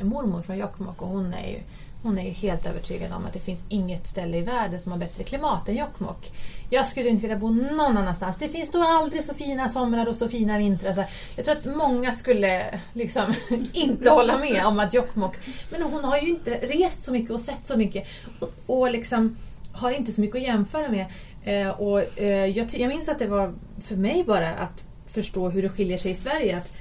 mormor 0.02 0.42
från 0.42 0.58
Jokkmokk 0.58 1.02
och 1.02 1.08
hon 1.08 1.34
är 1.34 1.48
ju 1.48 1.60
hon 2.04 2.20
är 2.20 2.24
ju 2.24 2.32
helt 2.32 2.66
övertygad 2.66 3.14
om 3.14 3.26
att 3.26 3.34
det 3.34 3.40
finns 3.40 3.64
inget 3.70 4.08
ställe 4.08 4.38
i 4.38 4.42
världen 4.42 4.80
som 4.80 4.92
har 4.92 5.00
bättre 5.00 5.24
klimat 5.24 5.70
än 5.70 5.76
Jokkmokk. 5.76 6.32
Jag 6.70 6.88
skulle 6.88 7.10
inte 7.10 7.22
vilja 7.22 7.38
bo 7.38 7.50
någon 7.52 7.98
annanstans. 7.98 8.36
Det 8.40 8.50
finns 8.50 8.72
då 8.72 8.84
aldrig 8.84 9.24
så 9.24 9.34
fina 9.34 9.70
somrar 9.70 10.06
och 10.06 10.16
så 10.16 10.30
fina 10.30 10.58
vintrar. 10.58 10.94
Så 10.94 11.04
jag 11.36 11.46
tror 11.46 11.56
att 11.56 11.66
många 11.66 12.12
skulle 12.12 12.80
liksom 12.94 13.34
inte 13.74 14.10
hålla 14.10 14.38
med 14.38 14.66
om 14.66 14.80
att 14.80 14.94
Jokkmokk... 14.94 15.36
Men 15.72 15.82
hon 15.82 16.04
har 16.04 16.18
ju 16.18 16.30
inte 16.30 16.52
rest 16.52 17.04
så 17.04 17.12
mycket 17.12 17.32
och 17.32 17.42
sett 17.42 17.68
så 17.68 17.78
mycket 17.78 18.08
och, 18.40 18.52
och 18.66 18.92
liksom 18.92 19.38
har 19.72 19.92
inte 19.92 20.12
så 20.12 20.22
mycket 20.22 20.36
att 20.36 20.48
jämföra 20.48 20.90
med. 20.90 21.06
Eh, 21.44 21.70
och, 21.70 22.20
eh, 22.20 22.46
jag, 22.46 22.68
jag 22.74 22.90
minns 22.90 23.10
att 23.10 23.20
det 23.20 23.28
var 23.28 23.54
för 23.80 23.96
mig 23.96 24.24
bara 24.24 24.50
att 24.50 24.87
förstå 25.18 25.50
hur 25.50 25.62
det 25.62 25.70
skiljer 25.70 25.98
sig 25.98 26.12
i 26.12 26.16
Sverige. 26.16 26.58
Att 26.58 26.74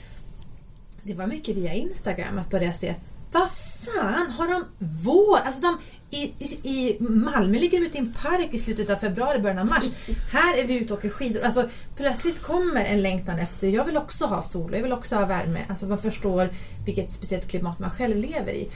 det 1.02 1.14
var 1.14 1.26
mycket 1.26 1.56
via 1.56 1.72
Instagram 1.72 2.38
att 2.38 2.50
börja 2.50 2.72
se 2.72 2.94
vad 3.32 3.50
fan 3.84 4.30
har 4.30 4.48
de 4.48 4.64
vår? 4.78 5.38
Alltså 5.38 5.62
de, 5.62 5.78
i, 6.10 6.22
i, 6.22 6.58
I 6.62 6.96
Malmö 7.00 7.58
ligger 7.58 7.80
de 7.80 7.86
ute 7.86 7.98
i 7.98 8.00
en 8.00 8.12
park 8.12 8.48
i 8.52 8.58
slutet 8.58 8.90
av 8.90 8.96
februari, 8.96 9.38
början 9.38 9.58
av 9.58 9.66
mars. 9.66 9.84
Här 10.32 10.58
är 10.58 10.66
vi 10.66 10.74
ute 10.74 10.92
och 10.92 10.98
åker 10.98 11.08
skidor. 11.08 11.42
Alltså, 11.42 11.68
plötsligt 11.96 12.42
kommer 12.42 12.84
en 12.84 13.02
längtan 13.02 13.38
efter, 13.38 13.68
jag 13.68 13.84
vill 13.84 13.96
också 13.96 14.26
ha 14.26 14.42
sol, 14.42 14.74
jag 14.74 14.82
vill 14.82 14.92
också 14.92 15.16
ha 15.16 15.26
värme. 15.26 15.60
Alltså 15.68 15.86
man 15.86 15.98
förstår 15.98 16.48
vilket 16.86 17.12
speciellt 17.12 17.48
klimat 17.48 17.78
man 17.78 17.90
själv 17.90 18.16
lever 18.16 18.52
i. 18.52 18.68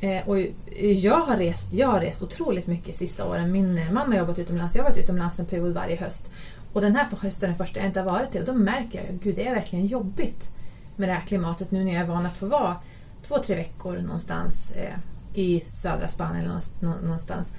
Eh, 0.00 0.28
och 0.28 0.38
jag 0.80 1.18
har 1.18 1.36
rest, 1.36 1.72
jag 1.72 1.88
har 1.88 2.00
rest 2.00 2.22
otroligt 2.22 2.66
mycket 2.66 2.96
sista 2.96 3.28
åren. 3.28 3.52
Min 3.52 3.80
man 3.92 4.12
har 4.12 4.18
jobbat 4.18 4.38
utomlands, 4.38 4.76
jag 4.76 4.82
har 4.82 4.90
varit 4.90 5.04
utomlands 5.04 5.38
en 5.38 5.46
period 5.46 5.74
varje 5.74 5.96
höst. 5.96 6.30
Och 6.72 6.80
den 6.80 6.96
här 6.96 7.06
hösten 7.20 7.50
är 7.50 7.54
första 7.54 7.80
jag 7.80 7.86
inte 7.86 8.00
har 8.00 8.12
varit 8.12 8.32
det 8.32 8.40
och 8.40 8.46
då 8.46 8.54
märker 8.54 8.98
jag 8.98 9.14
att 9.14 9.36
det 9.36 9.46
är 9.46 9.54
verkligen 9.54 9.86
jobbigt 9.86 10.50
med 10.96 11.08
det 11.08 11.12
här 11.12 11.26
klimatet 11.26 11.70
nu 11.70 11.84
när 11.84 11.92
jag 11.92 12.02
är 12.02 12.06
van 12.06 12.26
att 12.26 12.36
få 12.36 12.46
vara 12.46 12.76
två, 13.22 13.38
tre 13.38 13.56
veckor 13.56 13.98
någonstans 13.98 14.70
eh, 14.70 14.94
i 15.34 15.60
södra 15.60 16.08
Spanien 16.08 16.44
eller 16.44 17.02
någonstans. 17.02 17.52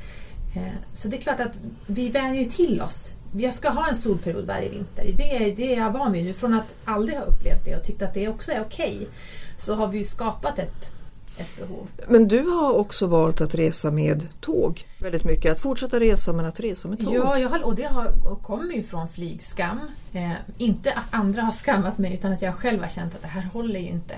Eh, 0.55 0.73
så 0.93 1.07
det 1.07 1.17
är 1.17 1.21
klart 1.21 1.39
att 1.39 1.57
vi 1.87 2.09
vänjer 2.09 2.43
ju 2.43 2.49
till 2.49 2.81
oss. 2.81 3.13
Jag 3.31 3.53
ska 3.53 3.69
ha 3.69 3.87
en 3.87 3.95
solperiod 3.95 4.45
varje 4.45 4.69
vinter. 4.69 5.13
Det 5.17 5.35
är, 5.35 5.55
det 5.55 5.75
är 5.75 5.79
jag 5.79 5.91
van 5.91 6.11
vid 6.11 6.25
nu. 6.25 6.33
Från 6.33 6.53
att 6.53 6.75
aldrig 6.85 7.17
ha 7.17 7.25
upplevt 7.25 7.65
det 7.65 7.75
och 7.75 7.83
tyckt 7.83 8.01
att 8.01 8.13
det 8.13 8.27
också 8.27 8.51
är 8.51 8.61
okej 8.61 8.97
okay, 8.97 9.07
så 9.57 9.75
har 9.75 9.87
vi 9.87 9.97
ju 9.97 10.03
skapat 10.03 10.59
ett 10.59 10.91
ett 11.39 11.57
behov. 11.57 11.87
Men 12.07 12.27
du 12.27 12.41
har 12.41 12.73
också 12.73 13.07
valt 13.07 13.41
att 13.41 13.55
resa 13.55 13.91
med 13.91 14.27
tåg 14.39 14.85
väldigt 14.99 15.23
mycket. 15.23 15.51
Att 15.51 15.59
fortsätta 15.59 15.99
resa 15.99 16.33
men 16.33 16.45
att 16.45 16.59
resa 16.59 16.87
med 16.87 16.99
tåg. 16.99 17.15
Ja, 17.15 17.39
jag 17.39 17.49
har, 17.49 17.63
och 17.63 17.75
det 17.75 17.83
har, 17.83 18.35
kommer 18.41 18.73
ju 18.73 18.83
från 18.83 19.09
flygskam. 19.09 19.79
Eh, 20.13 20.31
inte 20.57 20.91
att 20.91 21.03
andra 21.11 21.41
har 21.41 21.51
skammat 21.51 21.97
mig 21.97 22.13
utan 22.13 22.31
att 22.31 22.41
jag 22.41 22.55
själv 22.55 22.81
har 22.81 22.89
känt 22.89 23.15
att 23.15 23.21
det 23.21 23.27
här 23.27 23.49
håller 23.53 23.79
ju 23.79 23.89
inte. 23.89 24.15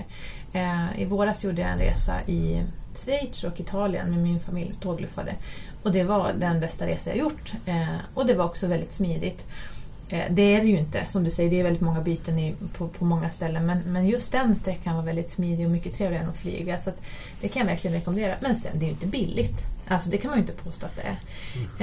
Eh, 0.53 1.01
I 1.01 1.05
våras 1.05 1.43
gjorde 1.43 1.61
jag 1.61 1.71
en 1.71 1.77
resa 1.77 2.13
i 2.27 2.63
Schweiz 2.95 3.43
och 3.43 3.59
Italien 3.59 4.09
med 4.09 4.19
min 4.23 4.39
familj, 4.39 4.73
tågluffade. 4.81 5.35
Och 5.83 5.91
det 5.91 6.03
var 6.03 6.31
den 6.39 6.59
bästa 6.59 6.87
resa 6.87 7.09
jag 7.09 7.17
gjort. 7.17 7.53
Eh, 7.65 7.97
och 8.13 8.25
det 8.25 8.33
var 8.33 8.45
också 8.45 8.67
väldigt 8.67 8.93
smidigt. 8.93 9.45
Eh, 10.11 10.25
det 10.29 10.55
är 10.55 10.61
det 10.61 10.67
ju 10.67 10.77
inte, 10.77 11.05
som 11.07 11.23
du 11.23 11.31
säger, 11.31 11.49
det 11.49 11.59
är 11.59 11.63
väldigt 11.63 11.81
många 11.81 12.01
byten 12.01 12.39
i, 12.39 12.55
på, 12.77 12.87
på 12.87 13.05
många 13.05 13.29
ställen. 13.29 13.65
Men, 13.65 13.79
men 13.79 14.07
just 14.07 14.31
den 14.31 14.55
sträckan 14.55 14.95
var 14.95 15.03
väldigt 15.03 15.29
smidig 15.29 15.65
och 15.65 15.71
mycket 15.71 15.95
trevligare 15.95 16.23
än 16.23 16.29
att 16.29 16.37
flyga. 16.37 16.79
Så 16.79 16.89
att 16.89 17.01
det 17.41 17.47
kan 17.47 17.59
jag 17.59 17.67
verkligen 17.67 17.97
rekommendera. 17.97 18.35
Men 18.41 18.55
sen, 18.55 18.71
det 18.79 18.85
är 18.85 18.87
ju 18.87 18.93
inte 18.93 19.07
billigt. 19.07 19.57
Alltså 19.87 20.09
det 20.09 20.17
kan 20.17 20.29
man 20.29 20.37
ju 20.37 20.41
inte 20.41 20.63
påstå 20.63 20.85
att 20.85 20.95
det 20.95 21.01
är. 21.01 21.19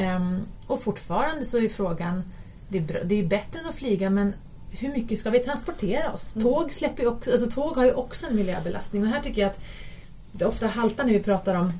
Mm. 0.02 0.22
Um, 0.22 0.40
och 0.66 0.82
fortfarande 0.82 1.46
så 1.46 1.58
är 1.58 1.68
frågan, 1.68 2.22
det 2.68 2.78
är, 2.78 2.82
bra, 2.82 2.98
det 3.04 3.14
är 3.14 3.24
bättre 3.24 3.60
än 3.60 3.66
att 3.66 3.74
flyga 3.74 4.10
men 4.10 4.34
hur 4.70 4.88
mycket 4.88 5.18
ska 5.18 5.30
vi 5.30 5.38
transportera 5.38 6.12
oss? 6.12 6.36
Mm. 6.36 6.48
Tåg, 6.48 6.72
släpper 6.72 7.06
också, 7.06 7.32
alltså 7.32 7.50
tåg 7.50 7.76
har 7.76 7.84
ju 7.84 7.92
också 7.92 8.26
en 8.26 8.36
miljöbelastning 8.36 9.02
och 9.02 9.08
här 9.08 9.20
tycker 9.20 9.42
jag 9.42 9.50
att 9.50 9.60
det 10.32 10.44
ofta 10.44 10.66
haltar 10.66 11.04
när 11.04 11.12
vi 11.12 11.20
pratar 11.20 11.54
om 11.54 11.72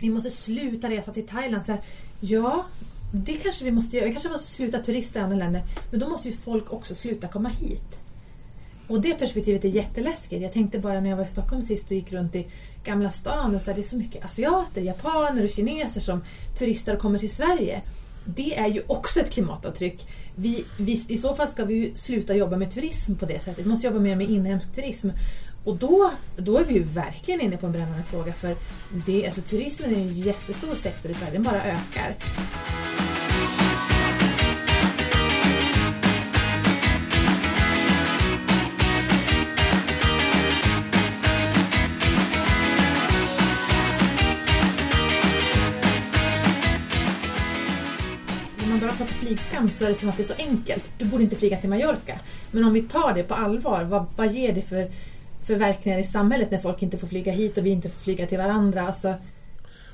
vi 0.00 0.10
måste 0.10 0.30
sluta 0.30 0.90
resa 0.90 1.12
till 1.12 1.26
Thailand. 1.26 1.66
Så 1.66 1.72
här, 1.72 1.80
ja, 2.20 2.64
det 3.12 3.32
kanske 3.32 3.64
vi 3.64 3.70
måste 3.70 3.96
göra. 3.96 4.06
Vi 4.06 4.12
kanske 4.12 4.28
måste 4.28 4.50
sluta 4.50 4.78
turista 4.78 5.18
i 5.18 5.22
andra 5.22 5.36
länder. 5.36 5.62
Men 5.90 6.00
då 6.00 6.08
måste 6.08 6.28
ju 6.28 6.36
folk 6.36 6.72
också 6.72 6.94
sluta 6.94 7.28
komma 7.28 7.48
hit. 7.48 8.00
Och 8.88 9.00
det 9.00 9.14
perspektivet 9.14 9.64
är 9.64 9.68
jätteläskigt. 9.68 10.42
Jag 10.42 10.52
tänkte 10.52 10.78
bara 10.78 11.00
när 11.00 11.10
jag 11.10 11.16
var 11.16 11.24
i 11.24 11.28
Stockholm 11.28 11.62
sist 11.62 11.86
och 11.86 11.92
gick 11.92 12.12
runt 12.12 12.34
i 12.34 12.46
Gamla 12.84 13.10
stan 13.10 13.54
och 13.54 13.62
så 13.62 13.70
här, 13.70 13.74
det 13.74 13.80
är 13.80 13.88
så 13.88 13.96
mycket 13.96 14.24
asiater, 14.24 14.80
japaner 14.80 15.44
och 15.44 15.50
kineser 15.50 16.00
som 16.00 16.24
turistar 16.58 16.94
och 16.94 17.00
kommer 17.00 17.18
till 17.18 17.30
Sverige. 17.30 17.82
Det 18.24 18.58
är 18.58 18.66
ju 18.66 18.82
också 18.86 19.20
ett 19.20 19.30
klimatavtryck. 19.30 20.06
Vi, 20.34 20.64
vi, 20.78 21.06
I 21.08 21.16
så 21.16 21.34
fall 21.34 21.48
ska 21.48 21.64
vi 21.64 21.74
ju 21.74 21.96
sluta 21.96 22.34
jobba 22.34 22.56
med 22.56 22.70
turism 22.70 23.14
på 23.14 23.26
det 23.26 23.42
sättet. 23.42 23.66
Vi 23.66 23.70
måste 23.70 23.86
jobba 23.86 23.98
mer 23.98 24.16
med 24.16 24.30
inhemsk 24.30 24.72
turism. 24.72 25.08
Och 25.64 25.76
då, 25.76 26.10
då 26.36 26.58
är 26.58 26.64
vi 26.64 26.74
ju 26.74 26.82
verkligen 26.82 27.40
inne 27.40 27.56
på 27.56 27.66
en 27.66 27.72
brännande 27.72 28.02
fråga 28.02 28.32
för 28.32 28.56
det, 29.06 29.26
alltså, 29.26 29.40
turismen 29.40 29.94
är 29.94 29.98
en 29.98 30.12
jättestor 30.12 30.74
sektor 30.74 31.10
i 31.10 31.14
Sverige, 31.14 31.32
den 31.32 31.42
bara 31.42 31.64
ökar. 31.64 32.16
Flygskam 49.32 49.70
så 49.70 49.84
är 49.84 49.88
det 49.88 49.94
som 49.94 50.08
att 50.08 50.16
det 50.16 50.22
är 50.22 50.26
så 50.26 50.34
enkelt. 50.38 50.84
Du 50.98 51.04
borde 51.04 51.22
inte 51.22 51.36
flyga 51.36 51.56
till 51.56 51.68
Mallorca. 51.70 52.18
Men 52.50 52.64
om 52.64 52.72
vi 52.72 52.82
tar 52.82 53.14
det 53.14 53.22
på 53.22 53.34
allvar, 53.34 53.84
vad, 53.84 54.06
vad 54.16 54.32
ger 54.32 54.52
det 54.52 54.62
för, 54.62 54.90
för 55.44 55.54
verkningar 55.54 55.98
i 55.98 56.04
samhället 56.04 56.50
när 56.50 56.58
folk 56.58 56.82
inte 56.82 56.98
får 56.98 57.06
flyga 57.06 57.32
hit 57.32 57.58
och 57.58 57.66
vi 57.66 57.70
inte 57.70 57.88
får 57.88 58.00
flyga 58.00 58.26
till 58.26 58.38
varandra? 58.38 58.86
Alltså, 58.86 59.14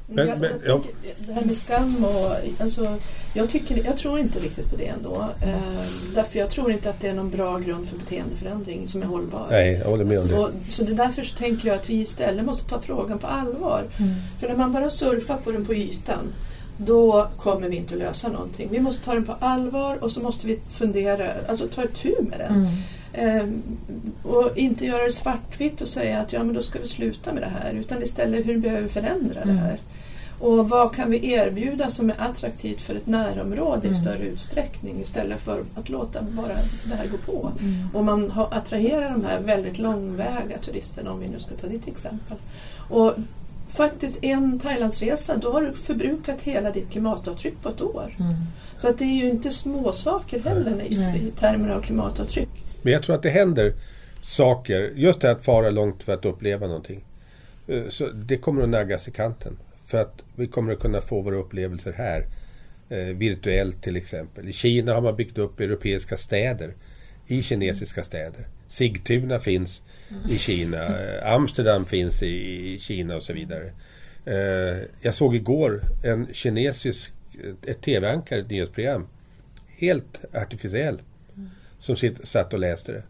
men, 0.07 0.29
jag, 0.29 0.41
men, 0.41 0.51
jag 0.65 0.83
tänker, 0.83 1.01
det 1.19 1.33
här 1.33 1.45
med 1.45 1.57
skam 1.57 2.05
och... 2.05 2.63
Alltså, 2.63 2.97
jag, 3.35 3.51
tycker, 3.51 3.85
jag 3.85 3.97
tror 3.97 4.19
inte 4.19 4.39
riktigt 4.39 4.71
på 4.71 4.77
det 4.77 4.87
ändå. 4.87 5.27
Eh, 5.43 5.83
därför 6.15 6.39
jag 6.39 6.51
tror 6.51 6.71
inte 6.71 6.91
att 6.91 7.01
det 7.01 7.09
är 7.09 7.15
någon 7.15 7.31
bra 7.31 7.59
grund 7.59 7.89
för 7.89 7.97
beteendeförändring 7.97 8.89
som 8.89 9.03
är 9.03 9.07
hållbar. 9.07 9.47
Nej, 9.51 9.73
jag 9.73 9.91
håller 9.91 10.05
med 10.05 10.19
om 10.21 10.29
det. 10.29 10.39
Och, 10.39 10.51
så 10.69 10.85
det 10.85 10.93
är 10.93 10.97
därför 10.97 11.23
så 11.23 11.37
tänker 11.37 11.69
jag 11.69 11.77
att 11.77 11.91
vi 11.91 11.95
istället 11.95 12.45
måste 12.45 12.71
ta 12.71 12.79
frågan 12.79 13.19
på 13.19 13.27
allvar. 13.27 13.85
Mm. 13.99 14.15
För 14.41 14.49
när 14.49 14.57
man 14.57 14.73
bara 14.73 14.91
surfar 14.91 15.37
på 15.37 15.53
den 15.53 15.67
på 15.67 15.75
ytan 15.75 16.33
då 16.79 17.29
kommer 17.37 17.69
vi 17.69 17.77
inte 17.77 17.95
att 17.95 17.99
lösa 17.99 18.29
någonting. 18.29 18.69
Vi 18.71 18.81
måste 18.81 19.05
ta 19.05 19.15
den 19.15 19.25
på 19.25 19.37
allvar 19.41 20.05
och 20.05 20.13
så 20.13 20.21
måste 20.21 20.47
vi 20.47 20.59
fundera, 20.69 21.33
alltså 21.49 21.67
ta 21.67 21.85
itu 21.85 22.15
med 22.21 22.39
den. 22.39 22.55
Mm. 22.55 22.69
Ehm, 23.13 23.63
och 24.23 24.59
inte 24.59 24.87
göra 24.87 25.05
det 25.05 25.13
svartvitt 25.13 25.81
och 25.81 25.89
säga 25.89 26.21
att 26.21 26.33
ja, 26.33 26.45
men 26.45 26.55
då 26.55 26.63
ska 26.63 26.79
vi 26.79 26.87
sluta 26.87 27.33
med 27.33 27.43
det 27.43 27.53
här 27.63 27.73
utan 27.73 28.03
istället 28.03 28.47
hur 28.47 28.59
behöver 28.59 28.83
vi 28.83 28.89
förändra 28.89 29.41
mm. 29.41 29.57
det 29.57 29.63
här. 29.63 29.79
Och 30.41 30.69
vad 30.69 30.95
kan 30.95 31.11
vi 31.11 31.33
erbjuda 31.33 31.91
som 31.91 32.11
är 32.11 32.15
attraktivt 32.19 32.83
för 32.83 32.95
ett 32.95 33.07
närområde 33.07 33.81
mm. 33.81 33.91
i 33.91 33.95
större 33.95 34.25
utsträckning 34.25 35.01
istället 35.01 35.41
för 35.41 35.63
att 35.75 35.89
låta 35.89 36.23
bara 36.23 36.55
det 36.85 36.95
här 36.95 37.07
gå 37.07 37.33
på. 37.33 37.53
Mm. 37.61 37.89
Och 37.95 38.05
man 38.05 38.33
attraherar 38.51 39.11
de 39.11 39.25
här 39.25 39.41
väldigt 39.41 39.79
långväga 39.79 40.59
turisterna 40.63 41.13
om 41.13 41.21
vi 41.21 41.29
nu 41.29 41.39
ska 41.39 41.55
ta 41.55 41.67
ditt 41.67 41.89
exempel. 41.89 42.37
Och 42.89 43.15
faktiskt 43.69 44.25
en 44.25 44.59
Thailandsresa, 44.59 45.37
då 45.37 45.53
har 45.53 45.63
du 45.63 45.73
förbrukat 45.73 46.43
hela 46.43 46.71
ditt 46.71 46.91
klimatavtryck 46.91 47.55
på 47.63 47.69
ett 47.69 47.83
år. 47.83 48.17
Mm. 48.21 48.35
Så 48.77 48.89
att 48.89 48.99
det 48.99 49.05
är 49.05 49.17
ju 49.17 49.29
inte 49.29 49.51
småsaker 49.51 50.41
heller 50.41 50.83
i, 50.83 51.27
i 51.29 51.33
termer 51.41 51.69
av 51.69 51.83
klimatavtryck. 51.83 52.49
Men 52.83 52.93
jag 52.93 53.03
tror 53.03 53.17
att 53.17 53.23
det 53.23 53.31
händer 53.31 53.73
saker, 54.23 54.93
just 54.95 55.21
det 55.21 55.31
att 55.31 55.45
fara 55.45 55.71
långt 55.71 56.03
för 56.03 56.15
att 56.15 56.25
uppleva 56.25 56.67
någonting. 56.67 57.05
Eh, 57.67 57.89
så 57.89 58.09
det 58.09 58.37
kommer 58.37 58.63
att 58.63 58.69
naggas 58.69 59.09
i 59.09 59.11
kanten. 59.11 59.59
För 59.87 59.99
att 59.99 60.23
vi 60.37 60.47
kommer 60.47 60.73
att 60.73 60.81
kunna 60.81 61.01
få 61.01 61.23
våra 61.23 61.37
upplevelser 61.37 61.93
här. 61.93 62.27
Eh, 62.89 63.17
virtuellt 63.17 63.83
till 63.83 63.97
exempel. 63.97 64.49
I 64.49 64.53
Kina 64.53 64.95
har 64.95 65.01
man 65.01 65.17
byggt 65.17 65.39
upp 65.39 65.61
europeiska 65.61 66.17
städer 66.17 66.75
i 67.29 67.43
kinesiska 67.43 68.05
städer. 68.05 68.49
Sigtuna 68.67 69.39
finns 69.39 69.83
i 70.29 70.39
Kina, 70.39 70.85
eh, 70.87 71.33
Amsterdam 71.35 71.85
finns 71.85 72.23
i 72.23 72.79
Kina 72.81 73.17
och 73.17 73.23
så 73.23 73.33
vidare. 73.33 73.73
Eh, 74.25 74.79
jag 75.01 75.15
såg 75.15 75.37
igår 75.37 75.83
en 76.05 76.29
kinesisk, 76.33 77.13
eh, 77.45 77.71
ett 77.71 77.83
tv-ankare, 77.83 78.41
ett 78.41 78.51
nyhetsprogram, 78.51 79.07
helt 79.77 80.25
artificiell, 80.35 81.03
som 81.79 81.97
satt 82.25 82.55
och 82.55 82.61
läste 82.61 82.93
det. 82.93 83.03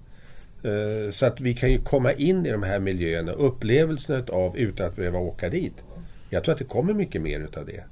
Så 1.12 1.26
att 1.26 1.40
vi 1.40 1.54
kan 1.54 1.72
ju 1.72 1.82
komma 1.82 2.12
in 2.12 2.46
i 2.46 2.50
de 2.50 2.62
här 2.62 2.80
miljöerna, 2.80 3.32
upplevelserna 3.32 4.25
av 4.28 4.56
utan 4.56 4.87
att 4.87 4.96
behöva 4.96 5.18
åka 5.18 5.48
dit. 5.48 5.84
Jag 6.30 6.44
tror 6.44 6.52
att 6.52 6.58
det 6.58 6.64
kommer 6.64 6.94
mycket 6.94 7.22
mer 7.22 7.40
utav 7.40 7.66
det. 7.66 7.84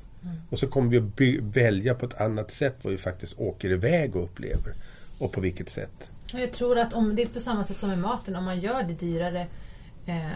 Och 0.50 0.58
så 0.58 0.66
kommer 0.66 0.90
vi 0.90 0.98
att 1.38 1.56
välja 1.56 1.94
på 1.94 2.06
ett 2.06 2.20
annat 2.20 2.50
sätt 2.50 2.74
vad 2.82 2.90
vi 2.90 2.98
faktiskt 2.98 3.38
åker 3.38 3.70
iväg 3.70 4.16
och 4.16 4.24
upplever. 4.24 4.74
Och 5.18 5.32
på 5.32 5.40
vilket 5.40 5.68
sätt. 5.68 6.10
Jag 6.32 6.52
tror 6.52 6.78
att 6.78 6.94
om 6.94 7.16
det 7.16 7.22
är 7.22 7.26
på 7.26 7.40
samma 7.40 7.64
sätt 7.64 7.76
som 7.76 7.88
med 7.88 7.98
maten, 7.98 8.36
om 8.36 8.44
man 8.44 8.60
gör 8.60 8.82
det 8.82 8.92
dyrare 8.92 9.46
eh, 10.06 10.30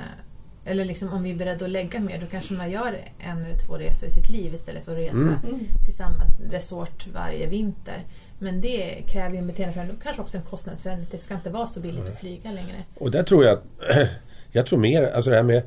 eller 0.64 0.84
liksom 0.84 1.12
om 1.12 1.22
vi 1.22 1.30
är 1.30 1.34
beredda 1.34 1.64
att 1.64 1.70
lägga 1.70 2.00
mer, 2.00 2.20
då 2.20 2.26
kanske 2.26 2.54
man 2.54 2.70
gör 2.70 2.98
en 3.18 3.44
eller 3.44 3.58
två 3.58 3.74
resor 3.74 4.08
i 4.08 4.12
sitt 4.12 4.28
liv 4.30 4.54
istället 4.54 4.84
för 4.84 4.92
att 4.92 4.98
resa 4.98 5.16
mm. 5.16 5.36
mm. 5.44 5.60
till 5.84 5.96
samma 5.96 6.24
resort 6.50 7.06
varje 7.14 7.46
vinter. 7.46 8.04
Men 8.38 8.60
det 8.60 9.02
kräver 9.08 9.30
ju 9.30 9.38
en 9.38 9.46
beteendeförändring 9.46 9.96
och 9.96 10.02
kanske 10.02 10.22
också 10.22 10.36
en 10.36 10.42
kostnadsförändring. 10.42 11.08
Det 11.10 11.18
ska 11.18 11.34
inte 11.34 11.50
vara 11.50 11.66
så 11.66 11.80
billigt 11.80 12.00
mm. 12.00 12.12
att 12.12 12.20
flyga 12.20 12.50
längre. 12.50 12.84
Och 12.94 13.10
där 13.10 13.22
tror 13.22 13.44
jag 13.44 13.58
att, 13.58 13.64
jag 14.52 14.66
tror 14.66 14.78
mer, 14.78 15.02
alltså 15.02 15.30
det 15.30 15.36
här 15.36 15.42
med 15.42 15.62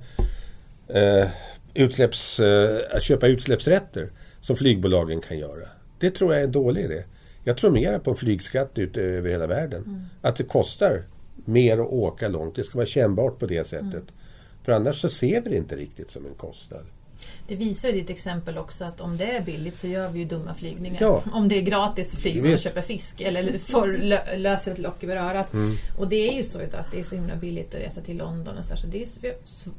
eh, 0.87 1.29
utsläpps, 1.73 2.39
eh, 2.39 2.79
att 2.95 3.03
köpa 3.03 3.27
utsläppsrätter 3.27 4.09
som 4.41 4.55
flygbolagen 4.55 5.21
kan 5.21 5.37
göra. 5.37 5.67
Det 5.99 6.11
tror 6.11 6.33
jag 6.33 6.39
är 6.41 6.45
en 6.45 6.51
dålig 6.51 6.83
idé. 6.83 7.03
Jag 7.43 7.57
tror 7.57 7.71
mer 7.71 7.99
på 7.99 8.11
en 8.11 8.17
flygskatt 8.17 8.77
ut 8.77 8.97
över 8.97 9.29
hela 9.29 9.47
världen. 9.47 9.83
Mm. 9.83 10.01
Att 10.21 10.35
det 10.35 10.43
kostar 10.43 11.03
mer 11.45 11.77
att 11.77 11.87
åka 11.87 12.27
långt. 12.27 12.55
Det 12.55 12.63
ska 12.63 12.77
vara 12.77 12.85
kännbart 12.85 13.39
på 13.39 13.45
det 13.45 13.67
sättet. 13.67 13.93
Mm. 13.93 14.05
För 14.63 14.71
annars 14.71 15.01
så 15.01 15.09
ser 15.09 15.41
vi 15.41 15.49
det 15.49 15.57
inte 15.57 15.75
riktigt 15.75 16.11
som 16.11 16.25
en 16.25 16.33
kostnad. 16.33 16.85
Det 17.47 17.55
visar 17.55 17.89
ju 17.89 17.95
ditt 17.95 18.09
exempel 18.09 18.57
också 18.57 18.85
att 18.85 19.01
om 19.01 19.17
det 19.17 19.23
är 19.23 19.41
billigt 19.41 19.77
så 19.77 19.87
gör 19.87 20.09
vi 20.09 20.19
ju 20.19 20.25
dumma 20.25 20.53
flygningar. 20.53 20.97
Ja. 21.01 21.23
Om 21.33 21.49
det 21.49 21.57
är 21.57 21.61
gratis 21.61 22.11
så 22.11 22.17
flyger 22.17 22.41
man 22.41 22.53
och 22.53 22.59
köper 22.59 22.81
fisk 22.81 23.21
eller 23.21 23.59
får, 23.59 23.87
löser 24.37 24.71
ett 24.71 24.79
lock 24.79 25.03
över 25.03 25.15
örat. 25.15 25.53
Mm. 25.53 25.75
Och 25.97 26.07
det 26.07 26.29
är 26.29 26.33
ju 26.33 26.43
så 26.43 26.59
att 26.59 26.91
det 26.91 26.99
är 26.99 27.03
så 27.03 27.15
himla 27.15 27.35
billigt 27.35 27.75
att 27.75 27.81
resa 27.81 28.01
till 28.01 28.17
London 28.17 28.57
och 28.57 28.65
så, 28.65 28.73
här, 28.73 28.77
så 28.77 28.87
det 28.87 29.01
är 29.01 29.35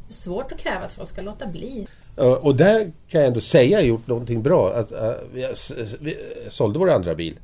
svårt 0.08 0.52
att 0.52 0.58
kräva 0.58 0.84
att 0.84 0.92
folk 0.92 1.08
ska 1.08 1.22
låta 1.22 1.46
bli. 1.46 1.86
Och 2.16 2.56
där 2.56 2.92
kan 3.08 3.20
jag 3.20 3.28
ändå 3.28 3.40
säga 3.40 3.76
att 3.76 3.82
jag 3.82 3.88
gjort 3.88 4.06
någonting 4.06 4.42
bra. 4.42 4.74
Att, 4.74 4.92
vi, 5.32 5.46
vi 6.00 6.16
sålde 6.48 6.78
vår 6.78 6.90
andra 6.90 7.14
bil 7.14 7.38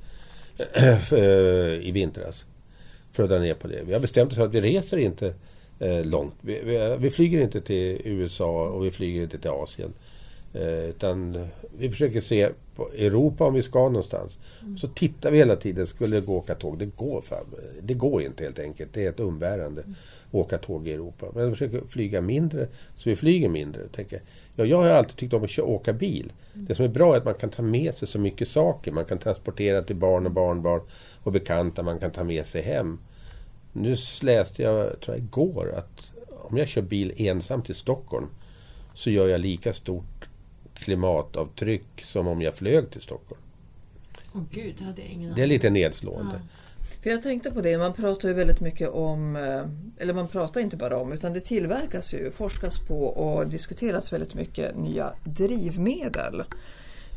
Eh, 1.13 1.89
i 1.89 1.91
vintras. 1.95 2.45
För 3.13 3.23
att 3.23 3.29
dra 3.29 3.39
ner 3.39 3.55
på 3.55 3.69
det. 3.69 3.83
Vi 3.87 3.93
har 3.93 4.01
bestämt 4.01 4.31
oss 4.31 4.37
för 4.37 4.45
att 4.45 4.55
vi 4.55 4.61
reser 4.61 4.97
inte 4.97 5.35
eh, 5.79 6.05
långt. 6.05 6.35
Vi, 6.41 6.61
vi, 6.65 6.97
vi, 6.99 7.11
flyger 7.11 7.41
inte 7.41 7.61
till 7.61 8.01
USA 8.05 8.69
och 8.69 8.85
vi 8.85 8.91
flyger 8.91 9.23
inte 9.23 9.39
till 9.39 9.51
Asien. 9.51 9.93
Eh, 10.55 10.85
utan 10.85 11.49
vi 11.79 11.91
försöker 11.91 12.21
se 12.21 12.49
på 12.81 12.91
Europa 12.95 13.45
om 13.45 13.55
vi 13.55 13.63
ska 13.63 13.79
någonstans. 13.79 14.39
Mm. 14.63 14.77
Så 14.77 14.89
tittar 14.89 15.31
vi 15.31 15.39
hela 15.39 15.57
tiden. 15.57 15.87
Skulle 15.87 16.17
det 16.17 16.27
gå 16.27 16.39
att 16.39 16.45
åka 16.45 16.55
tåg? 16.55 16.79
Det 16.79 16.87
går, 16.87 17.21
fan, 17.21 17.45
det 17.83 17.95
går 17.95 18.23
inte 18.23 18.45
helt 18.45 18.59
enkelt. 18.59 18.93
Det 18.93 19.07
är 19.07 19.11
ett 19.11 19.21
umbärande 19.21 19.83
mm. 19.83 19.95
att 20.29 20.35
åka 20.35 20.59
tåg 20.59 20.89
i 20.89 20.93
Europa. 20.93 21.27
Men 21.35 21.45
vi 21.45 21.51
försöker 21.51 21.83
flyga 21.89 22.21
mindre, 22.21 22.69
så 22.97 23.11
vi 23.11 23.17
flyger 23.17 23.49
mindre. 23.49 23.89
Tänker, 23.89 24.23
ja, 24.57 24.65
jag 24.65 24.77
har 24.77 24.89
alltid 24.89 25.17
tyckt 25.17 25.35
om 25.35 25.45
att 25.45 25.59
åka 25.59 25.93
bil. 25.93 26.33
Mm. 26.55 26.67
Det 26.67 26.75
som 26.75 26.85
är 26.85 26.89
bra 26.89 27.15
är 27.15 27.19
att 27.19 27.25
man 27.25 27.35
kan 27.35 27.51
ta 27.51 27.63
med 27.63 27.95
sig 27.95 28.09
så 28.09 28.19
mycket 28.19 28.49
saker. 28.49 28.93
Man 28.93 29.05
kan 29.05 29.19
transportera 29.19 29.83
till 29.83 29.97
barn 29.97 30.27
och 30.27 30.33
barnbarn 30.33 30.81
och 31.23 31.33
bekanta. 31.33 31.83
Man 31.83 31.99
kan 31.99 32.11
ta 32.11 32.25
med 32.25 32.47
sig 32.47 32.63
hem. 32.63 32.99
Nu 33.73 33.97
läste 34.23 34.63
jag, 34.63 35.01
tror 35.01 35.17
jag 35.17 35.25
igår, 35.25 35.75
att 35.77 36.11
om 36.51 36.57
jag 36.57 36.69
kör 36.69 36.83
bil 36.83 37.13
ensam 37.17 37.63
till 37.63 37.75
Stockholm 37.75 38.27
så 38.95 39.11
gör 39.11 39.29
jag 39.29 39.41
lika 39.41 39.73
stort 39.73 40.20
klimatavtryck 40.81 42.05
som 42.05 42.29
om 42.29 42.43
jag 42.43 42.55
flög 42.55 42.91
till 42.91 43.01
Stockholm. 43.01 43.41
Oh, 44.33 44.43
Gud, 44.51 44.75
det 44.79 44.85
hade 44.85 45.01
jag 45.01 45.11
ingen 45.11 45.35
Det 45.35 45.43
är 45.43 45.47
lite 45.47 45.71
nedslående. 45.71 46.35
Ja. 46.35 46.71
För 47.03 47.11
jag 47.11 47.23
tänkte 47.23 47.51
på 47.51 47.61
det, 47.61 47.79
man 47.79 47.93
pratar 47.93 48.29
ju 48.29 48.35
väldigt 48.35 48.61
mycket 48.61 48.89
om, 48.89 49.37
eh, 49.37 50.03
eller 50.03 50.15
man 50.15 50.29
pratar 50.29 50.61
inte 50.61 50.77
bara 50.77 50.97
om, 50.97 51.13
utan 51.13 51.33
det 51.33 51.41
tillverkas 51.41 52.15
ju, 52.15 52.31
forskas 52.31 52.79
på 52.79 53.05
och 53.05 53.47
diskuteras 53.47 54.13
väldigt 54.13 54.35
mycket 54.35 54.77
nya 54.77 55.13
drivmedel. 55.25 56.41
Eh, 56.41 56.45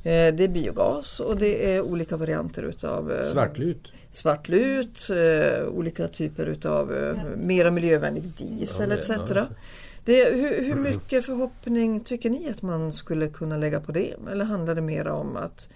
det 0.03 0.43
är 0.43 0.47
biogas 0.47 1.19
och 1.19 1.37
det 1.37 1.73
är 1.75 1.81
olika 1.81 2.17
varianter 2.17 2.63
utav 2.63 3.11
eh, 3.11 3.25
Svartlut. 3.25 3.91
Svartlut, 4.11 5.09
olika 5.67 6.07
typer 6.07 6.45
utav 6.45 7.15
mera 7.37 7.71
miljövänlig 7.71 8.23
diesel 8.23 8.89
ja, 8.89 8.97
etc. 8.97 9.09
Ja. 9.35 9.47
Det, 10.05 10.35
hur, 10.35 10.63
hur 10.65 10.75
mycket 10.75 11.25
förhoppning 11.25 11.99
tycker 11.99 12.29
ni 12.29 12.49
att 12.49 12.61
man 12.61 12.91
skulle 12.91 13.27
kunna 13.27 13.57
lägga 13.57 13.79
på 13.79 13.91
det? 13.91 14.13
Eller 14.31 14.45
handlar 14.45 14.75
det 14.75 14.81
mer 14.81 15.07
om 15.07 15.37
att 15.37 15.67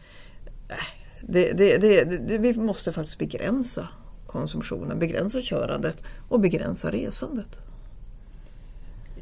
äh, 0.69 0.75
det, 1.21 1.53
det, 1.53 1.77
det, 1.77 2.37
vi 2.37 2.53
måste 2.53 2.93
faktiskt 2.93 3.17
begränsa 3.17 3.87
konsumtionen, 4.27 4.99
begränsa 4.99 5.41
körandet 5.41 6.03
och 6.29 6.39
begränsa 6.39 6.91
resandet? 6.91 7.59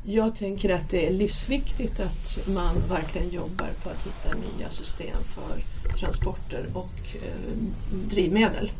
Jag 0.07 0.35
tänker 0.35 0.69
att 0.69 0.89
det 0.89 1.07
är 1.07 1.11
livsviktigt 1.11 1.99
att 1.99 2.47
man 2.47 2.75
verkligen 2.89 3.29
jobbar 3.29 3.69
på 3.83 3.89
att 3.89 4.05
hitta 4.05 4.37
nya 4.37 4.69
system 4.69 5.17
för 5.23 5.63
transporter 5.99 6.65
och 6.73 7.15
eh, 7.15 7.57
drivmedel 8.09 8.71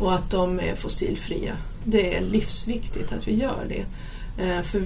och 0.00 0.14
att 0.14 0.30
de 0.30 0.60
är 0.60 0.74
fossilfria. 0.74 1.56
Det 1.84 2.16
är 2.16 2.20
livsviktigt 2.20 3.12
att 3.12 3.28
vi 3.28 3.34
gör 3.34 3.66
det. 3.68 3.84
Eh, 4.38 4.62
för 4.62 4.82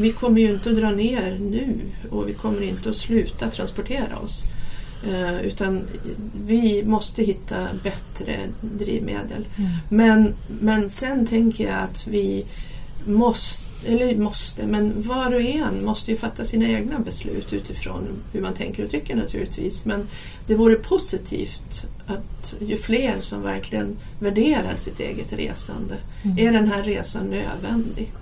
vi 0.00 0.12
kommer 0.12 0.40
ju 0.40 0.52
inte 0.52 0.70
att 0.70 0.76
dra 0.76 0.90
ner 0.90 1.38
nu 1.40 1.74
och 2.10 2.28
vi 2.28 2.32
kommer 2.32 2.62
inte 2.62 2.90
att 2.90 2.96
sluta 2.96 3.50
transportera 3.50 4.18
oss. 4.18 4.44
Eh, 5.04 5.40
utan 5.40 5.84
vi 6.46 6.82
måste 6.84 7.22
hitta 7.22 7.68
bättre 7.82 8.38
drivmedel. 8.60 9.46
Mm. 9.56 9.70
Men, 9.88 10.34
men 10.60 10.90
sen 10.90 11.26
tänker 11.26 11.64
jag 11.64 11.82
att 11.82 12.06
vi 12.06 12.44
måste, 13.06 13.88
eller 13.88 14.16
måste, 14.16 14.66
men 14.66 15.02
var 15.02 15.34
och 15.34 15.42
en 15.42 15.84
måste 15.84 16.10
ju 16.10 16.16
fatta 16.16 16.44
sina 16.44 16.68
egna 16.68 16.98
beslut 16.98 17.52
utifrån 17.52 18.08
hur 18.32 18.40
man 18.40 18.54
tänker 18.54 18.84
och 18.84 18.90
tycker 18.90 19.16
naturligtvis. 19.16 19.84
Men 19.84 20.08
det 20.46 20.54
vore 20.54 20.74
positivt 20.74 21.86
att 22.06 22.54
ju 22.60 22.76
fler 22.76 23.20
som 23.20 23.42
verkligen 23.42 23.96
värderar 24.18 24.76
sitt 24.76 25.00
eget 25.00 25.32
resande. 25.32 25.96
Mm. 26.22 26.38
Är 26.38 26.52
den 26.52 26.68
här 26.68 26.82
resan 26.82 27.26
nödvändig? 27.26 28.12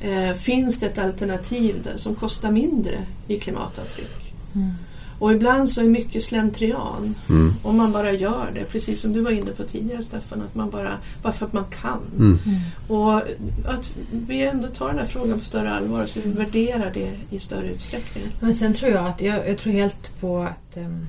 Eh, 0.00 0.32
finns 0.34 0.80
det 0.80 0.86
ett 0.86 0.98
alternativ 0.98 1.82
där 1.82 1.96
som 1.96 2.14
kostar 2.14 2.50
mindre 2.50 3.06
i 3.28 3.38
klimatavtryck? 3.38 4.34
Mm. 4.54 4.72
Och 5.18 5.32
ibland 5.32 5.70
så 5.70 5.80
är 5.80 5.84
mycket 5.84 6.22
slentrian. 6.22 7.14
Mm. 7.28 7.52
Och 7.62 7.74
man 7.74 7.92
bara 7.92 8.12
gör 8.12 8.50
det, 8.54 8.64
precis 8.64 9.00
som 9.00 9.12
du 9.12 9.20
var 9.20 9.30
inne 9.30 9.50
på 9.50 9.62
tidigare 9.62 10.02
Staffan, 10.02 10.42
att 10.42 10.54
man 10.54 10.70
bara, 10.70 10.98
bara 11.22 11.32
för 11.32 11.46
att 11.46 11.52
man 11.52 11.64
kan. 11.64 12.00
Mm. 12.16 12.38
mm. 12.46 12.60
Och 12.88 13.16
att 13.64 13.92
vi 14.10 14.42
ändå 14.42 14.68
tar 14.68 14.88
den 14.88 14.98
här 14.98 15.04
frågan 15.04 15.38
på 15.38 15.44
större 15.44 15.70
allvar 15.70 16.06
så 16.06 16.20
vi 16.20 16.30
värderar 16.30 16.90
det 16.94 17.12
i 17.30 17.38
större 17.38 17.66
utsträckning. 17.66 18.24
Men 18.40 18.54
sen 18.54 18.74
tror 18.74 18.92
jag 18.92 19.06
att, 19.06 19.20
jag, 19.20 19.48
jag 19.48 19.58
tror 19.58 19.72
helt 19.72 20.20
på 20.20 20.42
att, 20.42 20.76
um, 20.76 21.08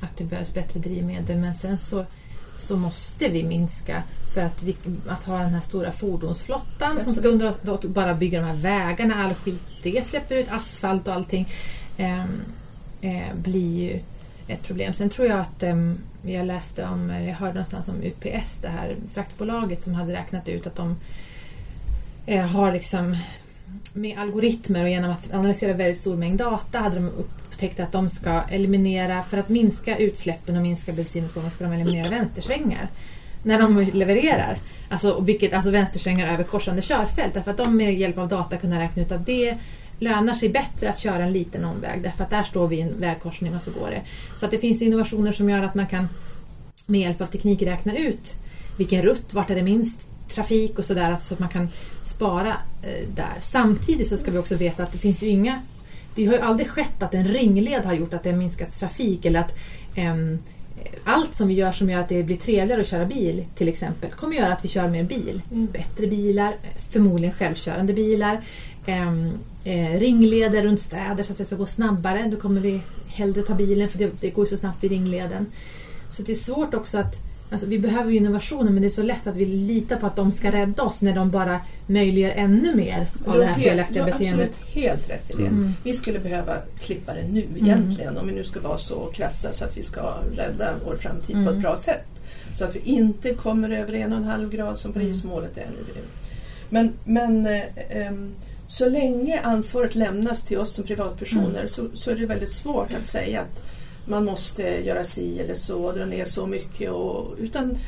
att 0.00 0.16
det 0.16 0.24
behövs 0.24 0.54
bättre 0.54 0.80
drivmedel 0.80 1.36
men 1.36 1.54
sen 1.54 1.78
så 1.78 2.04
så 2.56 2.76
måste 2.76 3.28
vi 3.28 3.42
minska 3.42 4.02
för 4.34 4.40
att, 4.40 4.62
vi, 4.62 4.76
att 5.08 5.24
ha 5.24 5.38
den 5.38 5.54
här 5.54 5.60
stora 5.60 5.92
fordonsflottan 5.92 7.04
som 7.04 7.12
ska 7.12 7.28
undra, 7.28 7.52
bara 7.86 8.14
bygga 8.14 8.40
de 8.40 8.46
här 8.46 8.56
vägarna, 8.56 9.24
all 9.24 9.34
skit 9.34 9.62
det 9.82 10.06
släpper 10.06 10.34
ut 10.34 10.52
asfalt 10.52 11.08
och 11.08 11.14
allting. 11.14 11.48
Um, 11.98 12.42
eh, 13.00 13.34
blir 13.34 13.82
ju 13.82 14.00
ett 14.48 14.62
problem. 14.62 14.92
Sen 14.92 15.10
tror 15.10 15.28
jag 15.28 15.40
att 15.40 15.62
eh, 15.62 15.92
jag 16.22 16.46
läste 16.46 16.84
om, 16.84 17.10
jag 17.10 17.34
hörde 17.34 17.52
någonstans 17.52 17.88
om 17.88 18.02
UPS, 18.02 18.60
det 18.60 18.68
här 18.68 18.96
fraktbolaget 19.14 19.82
som 19.82 19.94
hade 19.94 20.12
räknat 20.12 20.48
ut 20.48 20.66
att 20.66 20.76
de 20.76 20.96
eh, 22.26 22.46
har 22.46 22.72
liksom 22.72 23.16
med 23.92 24.18
algoritmer 24.18 24.82
och 24.82 24.90
genom 24.90 25.10
att 25.10 25.34
analysera 25.34 25.72
väldigt 25.72 26.00
stor 26.00 26.16
mängd 26.16 26.38
data 26.38 26.78
hade 26.78 26.96
de 26.96 27.10
upptäckt 27.62 27.80
att 27.80 27.92
de 27.92 28.10
ska 28.10 28.42
eliminera, 28.50 29.22
för 29.22 29.38
att 29.38 29.48
minska 29.48 29.96
utsläppen 29.96 30.56
och 30.56 30.62
minska 30.62 30.92
bensinåtgången 30.92 31.50
ska 31.50 31.64
de 31.64 31.72
eliminera 31.72 32.10
vänstersvängar 32.10 32.88
när 33.42 33.58
de 33.58 33.80
levererar. 33.80 34.58
Alltså, 34.88 35.20
vilket, 35.20 35.52
alltså 35.52 35.70
vänstersvängar 35.70 36.32
över 36.32 36.44
korsande 36.44 36.82
körfält. 36.82 37.34
Därför 37.34 37.50
att 37.50 37.56
de 37.56 37.76
med 37.76 37.94
hjälp 37.94 38.18
av 38.18 38.28
data 38.28 38.56
kunde 38.56 38.78
räkna 38.78 39.02
ut 39.02 39.12
att 39.12 39.26
det 39.26 39.58
lönar 39.98 40.34
sig 40.34 40.48
bättre 40.48 40.90
att 40.90 40.98
köra 40.98 41.22
en 41.22 41.32
liten 41.32 41.64
omväg 41.64 42.02
därför 42.02 42.24
att 42.24 42.30
där 42.30 42.42
står 42.42 42.68
vi 42.68 42.76
i 42.76 42.80
en 42.80 43.00
vägkorsning 43.00 43.56
och 43.56 43.62
så 43.62 43.70
går 43.70 43.90
det. 43.90 44.02
Så 44.38 44.44
att 44.44 44.50
det 44.50 44.58
finns 44.58 44.82
innovationer 44.82 45.32
som 45.32 45.50
gör 45.50 45.62
att 45.62 45.74
man 45.74 45.86
kan 45.86 46.08
med 46.86 47.00
hjälp 47.00 47.20
av 47.20 47.26
teknik 47.26 47.62
räkna 47.62 47.96
ut 47.96 48.34
vilken 48.78 49.02
rutt, 49.02 49.34
vart 49.34 49.50
är 49.50 49.54
det 49.54 49.62
minst 49.62 50.08
trafik 50.28 50.78
och 50.78 50.84
sådär 50.84 51.10
alltså 51.10 51.28
så 51.28 51.34
att 51.34 51.40
man 51.40 51.48
kan 51.48 51.68
spara 52.02 52.56
eh, 52.82 53.08
där. 53.14 53.38
Samtidigt 53.40 54.08
så 54.08 54.16
ska 54.16 54.30
vi 54.30 54.38
också 54.38 54.56
veta 54.56 54.82
att 54.82 54.92
det 54.92 54.98
finns 54.98 55.22
ju 55.22 55.26
inga 55.26 55.62
det 56.14 56.26
har 56.26 56.34
ju 56.34 56.40
aldrig 56.40 56.68
skett 56.68 57.02
att 57.02 57.14
en 57.14 57.24
ringled 57.24 57.84
har 57.84 57.92
gjort 57.92 58.14
att 58.14 58.22
det 58.22 58.30
har 58.30 58.36
minskat 58.36 58.78
trafik 58.80 59.24
eller 59.24 59.40
att 59.40 59.58
um, 59.96 60.38
allt 61.04 61.34
som 61.34 61.48
vi 61.48 61.54
gör 61.54 61.72
som 61.72 61.90
gör 61.90 62.00
att 62.00 62.08
det 62.08 62.22
blir 62.22 62.36
trevligare 62.36 62.80
att 62.80 62.86
köra 62.86 63.04
bil 63.04 63.44
till 63.54 63.68
exempel 63.68 64.10
kommer 64.10 64.36
göra 64.36 64.52
att 64.52 64.64
vi 64.64 64.68
kör 64.68 64.88
mer 64.88 65.04
bil. 65.04 65.42
Mm. 65.52 65.66
Bättre 65.66 66.06
bilar, 66.06 66.54
förmodligen 66.90 67.34
självkörande 67.34 67.92
bilar, 67.92 68.40
um, 68.86 69.30
eh, 69.64 70.00
ringleder 70.00 70.62
runt 70.62 70.80
städer 70.80 71.22
så 71.22 71.32
att 71.32 71.38
det 71.38 71.44
ska 71.44 71.56
gå 71.56 71.66
snabbare. 71.66 72.28
Då 72.30 72.36
kommer 72.36 72.60
vi 72.60 72.80
hellre 73.06 73.42
ta 73.42 73.54
bilen 73.54 73.88
för 73.88 73.98
det, 73.98 74.10
det 74.20 74.30
går 74.30 74.46
så 74.46 74.56
snabbt 74.56 74.84
vid 74.84 74.90
ringleden. 74.90 75.46
Så 76.08 76.22
det 76.22 76.32
är 76.32 76.36
svårt 76.36 76.74
också 76.74 76.98
att 76.98 77.31
Alltså, 77.52 77.66
vi 77.66 77.78
behöver 77.78 78.10
ju 78.10 78.16
innovationer 78.16 78.70
men 78.70 78.82
det 78.82 78.88
är 78.88 78.90
så 78.90 79.02
lätt 79.02 79.26
att 79.26 79.36
vi 79.36 79.46
litar 79.46 79.96
på 79.96 80.06
att 80.06 80.16
de 80.16 80.32
ska 80.32 80.52
rädda 80.52 80.82
oss 80.82 81.02
när 81.02 81.14
de 81.14 81.30
bara 81.30 81.60
möjliggör 81.86 82.30
ännu 82.30 82.74
mer 82.74 83.06
av 83.26 83.38
det 83.38 83.44
här 83.44 83.60
felaktiga 83.60 84.04
helt, 84.04 84.18
beteendet. 84.18 84.50
Absolut 84.50 84.74
helt 84.74 85.10
rätt 85.10 85.30
i 85.30 85.36
det. 85.36 85.46
Mm. 85.46 85.74
Vi 85.84 85.92
skulle 85.92 86.18
behöva 86.18 86.56
klippa 86.80 87.14
det 87.14 87.22
nu 87.28 87.42
mm. 87.42 87.66
egentligen 87.66 88.18
om 88.18 88.26
vi 88.26 88.34
nu 88.34 88.44
ska 88.44 88.60
vara 88.60 88.78
så 88.78 89.10
krassa 89.14 89.52
så 89.52 89.64
att 89.64 89.76
vi 89.76 89.82
ska 89.82 90.14
rädda 90.36 90.74
vår 90.86 90.96
framtid 90.96 91.36
mm. 91.36 91.46
på 91.46 91.50
ett 91.50 91.54
mm. 91.54 91.62
bra 91.62 91.76
sätt. 91.76 92.04
Så 92.54 92.64
att 92.64 92.76
vi 92.76 92.80
inte 92.80 93.34
kommer 93.34 93.70
över 93.70 93.92
en 93.92 94.12
och 94.12 94.18
en 94.18 94.24
halv 94.24 94.50
grad 94.50 94.78
som 94.78 94.92
mm. 94.92 95.02
Parismålet 95.02 95.58
är 95.58 95.66
nu. 95.66 96.02
Men, 96.68 96.92
men 97.04 97.46
um, 98.08 98.34
så 98.66 98.88
länge 98.88 99.40
ansvaret 99.40 99.94
lämnas 99.94 100.44
till 100.44 100.58
oss 100.58 100.74
som 100.74 100.84
privatpersoner 100.84 101.58
mm. 101.58 101.68
så, 101.68 101.86
så, 101.94 102.10
är 102.10 102.14
det 102.14 102.26
väldigt 102.26 102.52
svårt 102.52 102.94
att 103.00 103.06
säga 103.06 103.40
att 103.40 103.62
man 104.04 104.24
måste 104.24 104.62
göra 104.62 105.04
si 105.04 105.40
eller 105.40 105.54
så, 105.54 105.92
dra 105.92 106.04
ner 106.04 106.24
så 106.24 106.46
mycket. 106.46 106.90
Och, 106.90 107.34
utan, 107.38 107.78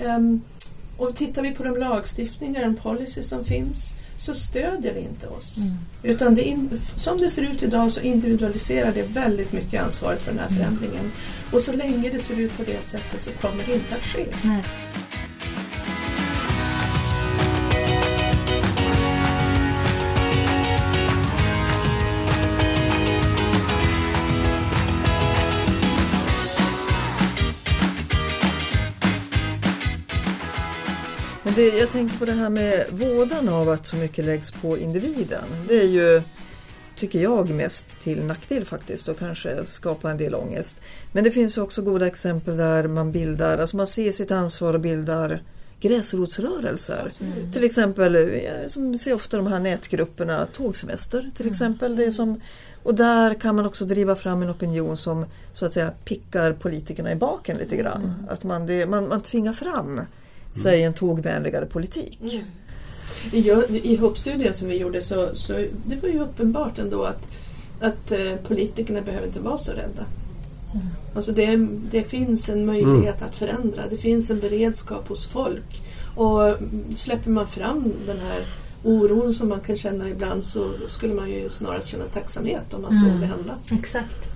um, 0.00 0.42
och 0.96 1.16
tittar 1.16 1.42
vi 1.42 1.50
på 1.50 1.62
de 1.62 1.76
lagstiftningar, 1.76 2.68
och 2.68 2.82
policy 2.82 3.22
som 3.22 3.44
finns 3.44 3.94
så 4.16 4.34
stödjer 4.34 4.94
det 4.94 5.00
inte 5.00 5.26
oss. 5.26 5.56
Mm. 5.56 5.76
Utan 6.02 6.34
det 6.34 6.42
in, 6.42 6.80
som 6.96 7.18
det 7.18 7.28
ser 7.28 7.42
ut 7.42 7.62
idag 7.62 7.92
så 7.92 8.00
individualiserar 8.00 8.92
det 8.92 9.02
väldigt 9.02 9.52
mycket 9.52 9.82
ansvaret 9.82 10.22
för 10.22 10.32
den 10.32 10.40
här 10.40 10.48
mm. 10.48 10.58
förändringen. 10.58 11.12
Och 11.52 11.60
så 11.60 11.72
länge 11.72 12.10
det 12.10 12.18
ser 12.18 12.36
ut 12.36 12.56
på 12.56 12.62
det 12.62 12.82
sättet 12.82 13.22
så 13.22 13.30
kommer 13.30 13.64
det 13.66 13.74
inte 13.74 13.94
att 13.94 14.04
ske. 14.04 14.26
Nej. 14.44 14.64
Det, 31.54 31.78
jag 31.78 31.90
tänkte 31.90 32.18
på 32.18 32.24
det 32.24 32.32
här 32.32 32.50
med 32.50 32.84
vådan 32.90 33.48
av 33.48 33.68
att 33.68 33.86
så 33.86 33.96
mycket 33.96 34.24
läggs 34.24 34.50
på 34.50 34.78
individen. 34.78 35.44
Det 35.68 35.80
är 35.80 35.88
ju, 35.88 36.22
tycker 36.94 37.18
jag, 37.18 37.50
mest 37.50 38.00
till 38.00 38.24
nackdel 38.24 38.64
faktiskt 38.64 39.08
och 39.08 39.18
kanske 39.18 39.64
skapar 39.64 40.10
en 40.10 40.18
del 40.18 40.34
ångest. 40.34 40.80
Men 41.12 41.24
det 41.24 41.30
finns 41.30 41.58
också 41.58 41.82
goda 41.82 42.06
exempel 42.06 42.56
där 42.56 42.88
man 42.88 43.12
bildar, 43.12 43.58
alltså 43.58 43.76
man 43.76 43.86
ser 43.86 44.12
sitt 44.12 44.30
ansvar 44.30 44.74
och 44.74 44.80
bildar 44.80 45.42
gräsrotsrörelser. 45.80 47.12
Mm. 47.20 47.52
Till 47.52 47.64
exempel, 47.64 48.40
som 48.66 48.98
ser 48.98 49.14
ofta 49.14 49.36
de 49.36 49.46
här 49.46 49.60
nätgrupperna, 49.60 50.46
tågsemester 50.46 51.30
till 51.34 51.46
mm. 51.46 51.50
exempel. 51.50 51.96
Det 51.96 52.12
som, 52.12 52.40
och 52.82 52.94
där 52.94 53.34
kan 53.34 53.56
man 53.56 53.66
också 53.66 53.84
driva 53.84 54.16
fram 54.16 54.42
en 54.42 54.50
opinion 54.50 54.96
som 54.96 55.26
så 55.52 55.66
att 55.66 55.72
säga 55.72 55.92
pickar 56.04 56.52
politikerna 56.52 57.12
i 57.12 57.16
baken 57.16 57.56
lite 57.56 57.76
grann. 57.76 58.02
Mm. 58.02 58.28
Att 58.28 58.44
man, 58.44 58.66
det, 58.66 58.86
man, 58.86 59.08
man 59.08 59.20
tvingar 59.20 59.52
fram 59.52 60.00
säg 60.54 60.82
en 60.82 60.94
tågvänligare 60.94 61.66
politik. 61.66 62.18
Mm. 62.20 62.44
I, 63.32 63.80
I 63.82 63.96
hoppstudien 63.96 64.54
som 64.54 64.68
vi 64.68 64.76
gjorde 64.76 65.02
så, 65.02 65.28
så 65.32 65.52
det 65.86 66.02
var 66.02 66.08
ju 66.08 66.20
uppenbart 66.20 66.78
ändå 66.78 67.02
att, 67.02 67.28
att 67.80 68.12
eh, 68.12 68.36
politikerna 68.46 69.00
behöver 69.02 69.26
inte 69.26 69.40
vara 69.40 69.58
så 69.58 69.72
rädda. 69.72 70.04
Mm. 70.74 70.86
Alltså 71.14 71.32
det, 71.32 71.56
det 71.90 72.02
finns 72.02 72.48
en 72.48 72.66
möjlighet 72.66 73.16
mm. 73.16 73.28
att 73.28 73.36
förändra. 73.36 73.82
Det 73.90 73.96
finns 73.96 74.30
en 74.30 74.40
beredskap 74.40 75.08
hos 75.08 75.26
folk. 75.26 75.82
Och 76.16 76.56
släpper 76.96 77.30
man 77.30 77.46
fram 77.46 77.92
den 78.06 78.18
här 78.18 78.46
oron 78.82 79.34
som 79.34 79.48
man 79.48 79.60
kan 79.60 79.76
känna 79.76 80.08
ibland 80.08 80.44
så 80.44 80.70
skulle 80.86 81.14
man 81.14 81.30
ju 81.30 81.48
snarast 81.48 81.88
känna 81.88 82.04
tacksamhet 82.04 82.74
om 82.74 82.82
man 82.82 82.92
mm. 82.92 83.02
såg 83.02 83.20
det 83.20 83.26
hända. 83.26 83.54
Exakt, 83.72 84.28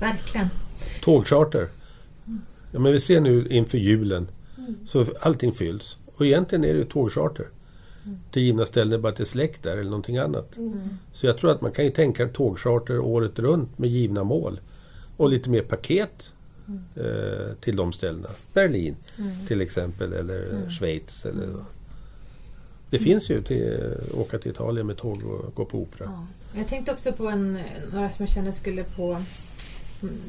verkligen. 0.00 0.48
Tågcharter. 1.02 1.68
Ja, 2.72 2.78
men 2.78 2.92
vi 2.92 3.00
ser 3.00 3.20
nu 3.20 3.46
inför 3.50 3.78
julen 3.78 4.28
så 4.86 5.06
allting 5.20 5.52
fylls. 5.52 5.96
Och 6.14 6.26
egentligen 6.26 6.64
är 6.64 6.72
det 6.72 6.78
ju 6.78 6.84
tågcharter. 6.84 7.48
Mm. 8.04 8.18
Till 8.30 8.42
givna 8.42 8.66
ställen, 8.66 9.02
bara 9.02 9.08
att 9.08 9.16
det 9.16 9.22
är 9.22 9.24
släkt 9.24 9.62
där 9.62 9.72
eller 9.72 9.90
någonting 9.90 10.18
annat. 10.18 10.56
Mm. 10.56 10.80
Så 11.12 11.26
jag 11.26 11.38
tror 11.38 11.50
att 11.50 11.60
man 11.60 11.72
kan 11.72 11.84
ju 11.84 11.90
tänka 11.90 12.28
tågcharter 12.28 12.98
året 12.98 13.38
runt 13.38 13.78
med 13.78 13.90
givna 13.90 14.24
mål. 14.24 14.60
Och 15.16 15.30
lite 15.30 15.50
mer 15.50 15.62
paket 15.62 16.32
mm. 16.68 16.82
eh, 16.94 17.54
till 17.60 17.76
de 17.76 17.92
ställena. 17.92 18.28
Berlin 18.52 18.96
mm. 19.18 19.46
till 19.46 19.60
exempel 19.60 20.12
eller 20.12 20.50
mm. 20.50 20.70
Schweiz. 20.70 21.26
Eller. 21.26 21.48
Det 22.90 22.98
finns 22.98 23.30
ju 23.30 23.42
till 23.42 23.96
att 24.08 24.14
åka 24.14 24.38
till 24.38 24.50
Italien 24.50 24.86
med 24.86 24.96
tåg 24.96 25.24
och 25.24 25.54
gå 25.54 25.64
på 25.64 25.78
opera. 25.78 26.04
Ja. 26.04 26.26
Jag 26.54 26.68
tänkte 26.68 26.92
också 26.92 27.12
på 27.12 27.28
en, 27.28 27.58
några 27.92 28.08
som 28.10 28.16
jag 28.18 28.28
kände 28.28 28.52
skulle 28.52 28.84
på 28.84 29.22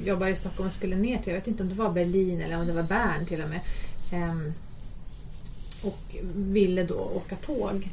jobbar 0.06 0.28
i 0.28 0.36
Stockholm 0.36 0.68
och 0.68 0.74
skulle 0.74 0.96
ner 0.96 1.18
till, 1.18 1.34
jag 1.34 1.40
vet 1.40 1.48
inte 1.48 1.64
om 1.64 1.70
det 1.70 1.76
var 1.76 1.92
Berlin 1.92 2.42
eller 2.42 2.60
om 2.60 2.68
det 2.68 2.74
var 2.74 2.84
Bern 2.84 3.26
till 3.26 3.42
och 3.42 3.50
med. 3.50 3.60
Ehm, 4.12 4.54
och 5.84 6.16
ville 6.36 6.84
då 6.84 6.96
åka 6.96 7.36
tåg. 7.36 7.90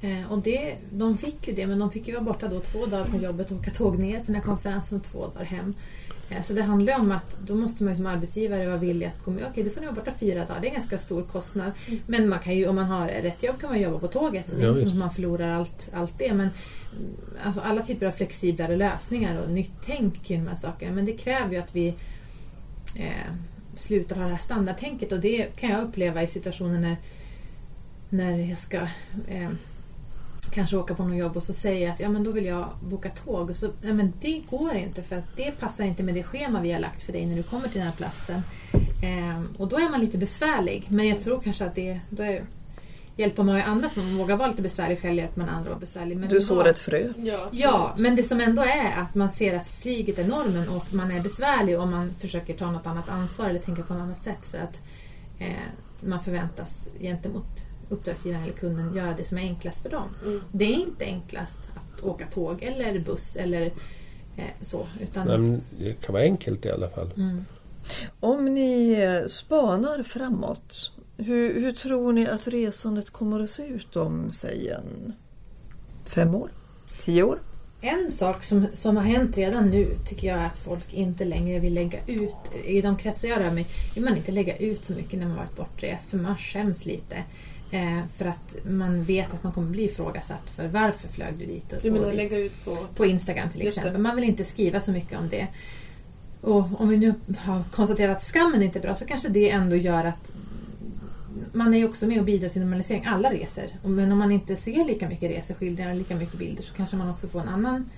Eh, 0.00 0.32
och 0.32 0.38
det, 0.38 0.74
de 0.90 1.18
fick 1.18 1.48
ju 1.48 1.54
det, 1.54 1.66
men 1.66 1.78
de 1.78 1.90
fick 1.90 2.08
ju 2.08 2.14
vara 2.14 2.24
borta 2.24 2.48
då 2.48 2.60
två 2.60 2.86
dagar 2.86 3.04
från 3.04 3.22
jobbet 3.22 3.50
och 3.50 3.58
åka 3.58 3.70
tåg 3.70 3.98
ner 3.98 4.18
på 4.18 4.26
den 4.26 4.34
här 4.34 4.42
konferensen 4.42 4.98
och 4.98 5.04
två 5.04 5.26
dagar 5.26 5.44
hem. 5.44 5.74
Eh, 6.30 6.42
så 6.42 6.52
det 6.52 6.62
handlar 6.62 6.98
om 6.98 7.12
att 7.12 7.36
då 7.40 7.54
måste 7.54 7.84
man 7.84 7.96
som 7.96 8.06
arbetsgivare 8.06 8.66
vara 8.66 8.76
villig 8.76 9.06
att 9.06 9.24
gå 9.24 9.30
med. 9.30 9.44
Okej, 9.50 9.64
då 9.64 9.70
får 9.70 9.80
ni 9.80 9.86
vara 9.86 9.96
borta 9.96 10.12
fyra 10.20 10.44
dagar. 10.44 10.60
Det 10.60 10.66
är 10.66 10.68
en 10.68 10.74
ganska 10.74 10.98
stor 10.98 11.22
kostnad. 11.22 11.72
Mm. 11.86 12.00
Men 12.06 12.28
man 12.28 12.38
kan 12.38 12.56
ju, 12.56 12.68
om 12.68 12.74
man 12.74 12.84
har 12.84 13.08
rätt 13.08 13.42
jobb 13.42 13.60
kan 13.60 13.70
man 13.70 13.80
jobba 13.80 13.98
på 13.98 14.08
tåget. 14.08 14.48
Så 14.48 14.56
det 14.56 14.64
är 14.64 14.68
inte 14.68 14.80
som 14.80 14.88
att 14.88 14.96
man 14.96 15.14
förlorar 15.14 15.48
allt, 15.48 15.88
allt 15.92 16.18
det. 16.18 16.34
Men 16.34 16.40
mm, 16.40 16.50
alltså 17.42 17.60
alla 17.60 17.82
typer 17.82 18.06
av 18.06 18.12
flexiblare 18.12 18.76
lösningar 18.76 19.42
och 19.42 19.50
nytt 19.50 19.72
tänk 19.84 20.30
i 20.30 20.36
de 20.36 20.46
här 20.46 20.54
sakerna. 20.54 20.94
Men 20.94 21.04
det 21.04 21.12
kräver 21.12 21.50
ju 21.50 21.56
att 21.56 21.76
vi 21.76 21.88
eh, 22.96 23.32
slutar 23.76 24.16
ha 24.16 24.22
det 24.22 24.30
här 24.30 24.38
standardtänket. 24.38 25.12
Och 25.12 25.20
det 25.20 25.56
kan 25.56 25.70
jag 25.70 25.82
uppleva 25.84 26.22
i 26.22 26.26
situationer 26.26 26.80
när, 26.80 26.96
när 28.08 28.38
jag 28.38 28.58
ska 28.58 28.76
eh, 29.28 29.50
kanske 30.50 30.76
åka 30.76 30.94
på 30.94 31.04
något 31.04 31.18
jobb 31.18 31.36
och 31.36 31.42
så 31.42 31.52
säger 31.52 31.86
jag 31.86 31.94
att 31.94 32.00
ja, 32.00 32.08
men 32.08 32.24
då 32.24 32.32
vill 32.32 32.44
jag 32.44 32.68
boka 32.82 33.10
tåg. 33.10 33.50
Och 33.50 33.56
så, 33.56 33.70
nej, 33.82 33.92
men 33.92 34.12
det 34.20 34.42
går 34.50 34.74
inte 34.74 35.02
för 35.02 35.16
att 35.16 35.36
det 35.36 35.50
passar 35.60 35.84
inte 35.84 36.02
med 36.02 36.14
det 36.14 36.22
schema 36.22 36.60
vi 36.60 36.72
har 36.72 36.80
lagt 36.80 37.02
för 37.02 37.12
dig 37.12 37.26
när 37.26 37.36
du 37.36 37.42
kommer 37.42 37.68
till 37.68 37.78
den 37.78 37.88
här 37.88 37.96
platsen. 37.96 38.42
Eh, 39.02 39.42
och 39.58 39.68
då 39.68 39.76
är 39.76 39.90
man 39.90 40.00
lite 40.00 40.18
besvärlig. 40.18 40.84
Men 40.88 41.08
jag 41.08 41.20
tror 41.20 41.40
kanske 41.40 41.64
att 41.64 41.74
det 41.74 42.00
då 42.10 42.22
är, 42.22 42.44
hjälper 43.16 43.42
man 43.42 43.56
ju 43.56 43.62
andra 43.62 43.86
att 43.86 43.96
man 43.96 44.18
vågar 44.18 44.36
vara 44.36 44.48
lite 44.48 44.62
besvärlig 44.62 45.00
själv 45.02 45.16
hjälper 45.16 45.40
man 45.40 45.48
andra 45.48 45.60
att 45.60 45.66
vara 45.66 45.78
besvärlig. 45.78 46.16
Men 46.16 46.28
du 46.28 46.40
sår 46.40 46.68
ett 46.68 46.78
frö. 46.78 47.12
Ja, 47.16 47.48
ja, 47.52 47.94
men 47.98 48.16
det 48.16 48.22
som 48.22 48.40
ändå 48.40 48.62
är 48.62 48.92
att 48.96 49.14
man 49.14 49.32
ser 49.32 49.56
att 49.56 49.68
flyget 49.68 50.18
är 50.18 50.24
normen 50.24 50.68
och 50.68 50.94
man 50.94 51.10
är 51.10 51.20
besvärlig 51.20 51.80
och 51.80 51.88
man 51.88 52.14
försöker 52.20 52.54
ta 52.54 52.70
något 52.70 52.86
annat 52.86 53.08
ansvar 53.08 53.48
eller 53.48 53.60
tänka 53.60 53.82
på 53.82 53.94
något 53.94 54.02
annat 54.02 54.18
sätt 54.18 54.46
för 54.46 54.58
att 54.58 54.80
eh, 55.38 55.46
man 56.00 56.24
förväntas 56.24 56.90
gentemot 57.00 57.66
uppdragsgivaren 57.88 58.42
eller 58.42 58.54
kunden 58.54 58.94
göra 58.94 59.14
det 59.16 59.24
som 59.24 59.38
är 59.38 59.42
enklast 59.42 59.82
för 59.82 59.90
dem. 59.90 60.08
Mm. 60.24 60.40
Det 60.52 60.64
är 60.64 60.74
inte 60.74 61.04
enklast 61.04 61.60
att 61.74 62.04
åka 62.04 62.26
tåg 62.26 62.62
eller 62.62 62.98
buss 62.98 63.36
eller 63.36 63.62
eh, 64.36 64.44
så. 64.62 64.86
Utan... 65.00 65.26
Men 65.26 65.62
det 65.78 65.92
kan 65.92 66.12
vara 66.12 66.22
enkelt 66.22 66.64
i 66.64 66.70
alla 66.70 66.88
fall. 66.88 67.10
Mm. 67.16 67.44
Om 68.20 68.44
ni 68.44 68.96
spanar 69.28 70.02
framåt, 70.02 70.92
hur, 71.16 71.60
hur, 71.60 71.72
tror 71.72 72.12
ni 72.12 72.26
att 72.26 72.48
resandet 72.48 73.10
kommer 73.10 73.40
att 73.40 73.50
se 73.50 73.66
ut 73.66 73.96
om, 73.96 74.30
säg 74.30 74.68
en 74.68 75.12
fem 76.04 76.34
år? 76.34 76.50
Tio 77.04 77.22
år? 77.22 77.38
En 77.80 78.10
sak 78.10 78.44
som, 78.44 78.66
som 78.72 78.96
har 78.96 79.04
hänt 79.04 79.38
redan 79.38 79.70
nu 79.70 79.96
tycker 80.06 80.28
jag 80.28 80.38
är 80.38 80.46
att 80.46 80.58
folk 80.58 80.94
inte 80.94 81.24
längre 81.24 81.58
vill 81.58 81.74
lägga 81.74 81.98
ut, 82.06 82.36
i 82.64 82.80
de 82.80 82.96
kretsar 82.96 83.28
jag 83.28 83.40
rör 83.40 83.50
mig, 83.50 83.66
vill 83.94 84.04
man 84.04 84.16
inte 84.16 84.32
lägga 84.32 84.56
ut 84.56 84.84
så 84.84 84.92
mycket 84.92 85.18
när 85.18 85.26
man 85.26 85.36
varit 85.36 85.56
bortrest 85.56 86.10
för 86.10 86.18
man 86.18 86.36
skäms 86.36 86.84
lite. 86.84 87.24
Eh, 87.70 88.00
för 88.16 88.24
att 88.24 88.56
man 88.64 89.04
vet 89.04 89.34
att 89.34 89.42
man 89.42 89.52
kommer 89.52 89.70
bli 89.70 89.84
ifrågasatt 89.84 90.50
för 90.50 90.68
varför 90.68 91.08
flög 91.08 91.34
du 91.38 91.46
dit? 91.46 91.72
Och, 91.72 91.78
du 91.82 91.90
menar 91.90 92.12
lägga 92.12 92.38
ut 92.38 92.64
på... 92.64 92.76
På 92.94 93.06
Instagram 93.06 93.50
till 93.50 93.66
exempel. 93.66 93.98
Man 93.98 94.16
vill 94.16 94.24
inte 94.24 94.44
skriva 94.44 94.80
så 94.80 94.92
mycket 94.92 95.18
om 95.18 95.28
det. 95.28 95.46
Och 96.40 96.80
om 96.80 96.88
vi 96.88 96.96
nu 96.96 97.14
har 97.38 97.62
konstaterat 97.72 98.16
att 98.16 98.22
skammen 98.22 98.62
inte 98.62 98.78
är 98.78 98.82
bra 98.82 98.94
så 98.94 99.06
kanske 99.06 99.28
det 99.28 99.50
ändå 99.50 99.76
gör 99.76 100.04
att 100.04 100.32
man 101.52 101.74
är 101.74 101.88
också 101.88 102.06
med 102.06 102.18
och 102.18 102.24
bidrar 102.24 102.48
till 102.48 102.60
normalisering. 102.60 103.04
Alla 103.06 103.30
reser. 103.30 103.68
Men 103.84 104.12
om 104.12 104.18
man 104.18 104.32
inte 104.32 104.56
ser 104.56 104.84
lika 104.84 105.08
mycket 105.08 105.30
reseskildringar 105.30 105.90
och 105.90 105.96
lika 105.96 106.16
mycket 106.16 106.38
bilder 106.38 106.62
så 106.62 106.74
kanske 106.74 106.96
man 106.96 107.10
också 107.10 107.28
får 107.28 107.40
en 107.40 107.48
annan 107.48 107.90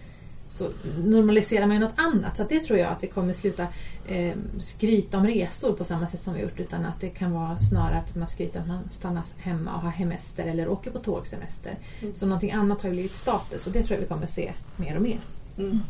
så 0.48 0.70
normaliserar 1.04 1.66
man 1.66 1.76
ju 1.76 1.80
något 1.80 1.98
annat. 1.98 2.36
Så 2.36 2.44
det 2.48 2.60
tror 2.60 2.78
jag 2.78 2.92
att 2.92 3.02
vi 3.02 3.06
kommer 3.06 3.32
sluta 3.32 3.66
eh, 4.06 4.34
skryta 4.58 5.18
om 5.18 5.26
resor 5.26 5.72
på 5.72 5.84
samma 5.84 6.06
sätt 6.06 6.22
som 6.22 6.34
vi 6.34 6.42
gjort 6.42 6.60
utan 6.60 6.84
att 6.84 7.00
det 7.00 7.08
kan 7.08 7.32
vara 7.32 7.60
snarare 7.60 7.98
att 7.98 8.16
man 8.16 8.28
skryter 8.28 8.60
om 8.60 8.70
att 8.70 8.76
man 8.80 8.90
stannar 8.90 9.24
hemma 9.38 9.74
och 9.74 9.80
har 9.80 9.90
hemester 9.90 10.46
eller 10.46 10.68
åker 10.68 10.90
på 10.90 10.98
tågsemester. 10.98 11.74
Mm. 12.00 12.14
Så 12.14 12.26
någonting 12.26 12.52
annat 12.52 12.82
har 12.82 12.88
ju 12.88 12.92
blivit 12.92 13.16
status 13.16 13.66
och 13.66 13.72
det 13.72 13.82
tror 13.82 13.96
jag 13.96 14.00
vi 14.00 14.08
kommer 14.08 14.26
se 14.26 14.52
mer 14.76 14.96
och 14.96 15.02
mer. 15.02 15.20
Mm. 15.58 15.80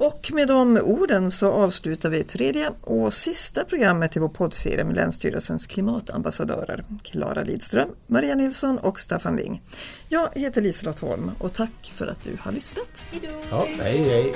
Och 0.00 0.30
med 0.32 0.48
de 0.48 0.76
orden 0.76 1.30
så 1.30 1.50
avslutar 1.52 2.10
vi 2.10 2.24
tredje 2.24 2.70
och 2.80 3.14
sista 3.14 3.64
programmet 3.64 4.16
i 4.16 4.20
vår 4.20 4.28
poddserie 4.28 4.84
med 4.84 4.96
Länsstyrelsens 4.96 5.66
klimatambassadörer 5.66 6.84
Klara 7.02 7.42
Lidström, 7.42 7.88
Maria 8.06 8.34
Nilsson 8.34 8.78
och 8.78 9.00
Staffan 9.00 9.36
Ling. 9.36 9.62
Jag 10.08 10.28
heter 10.34 10.62
Liselott 10.62 10.98
Holm 10.98 11.30
och 11.38 11.52
tack 11.52 11.92
för 11.94 12.06
att 12.06 12.24
du 12.24 12.38
har 12.40 12.52
lyssnat. 12.52 13.04
Hejdå. 13.10 13.28
Ja, 13.50 13.66
hej 13.78 13.98
hej! 13.98 14.34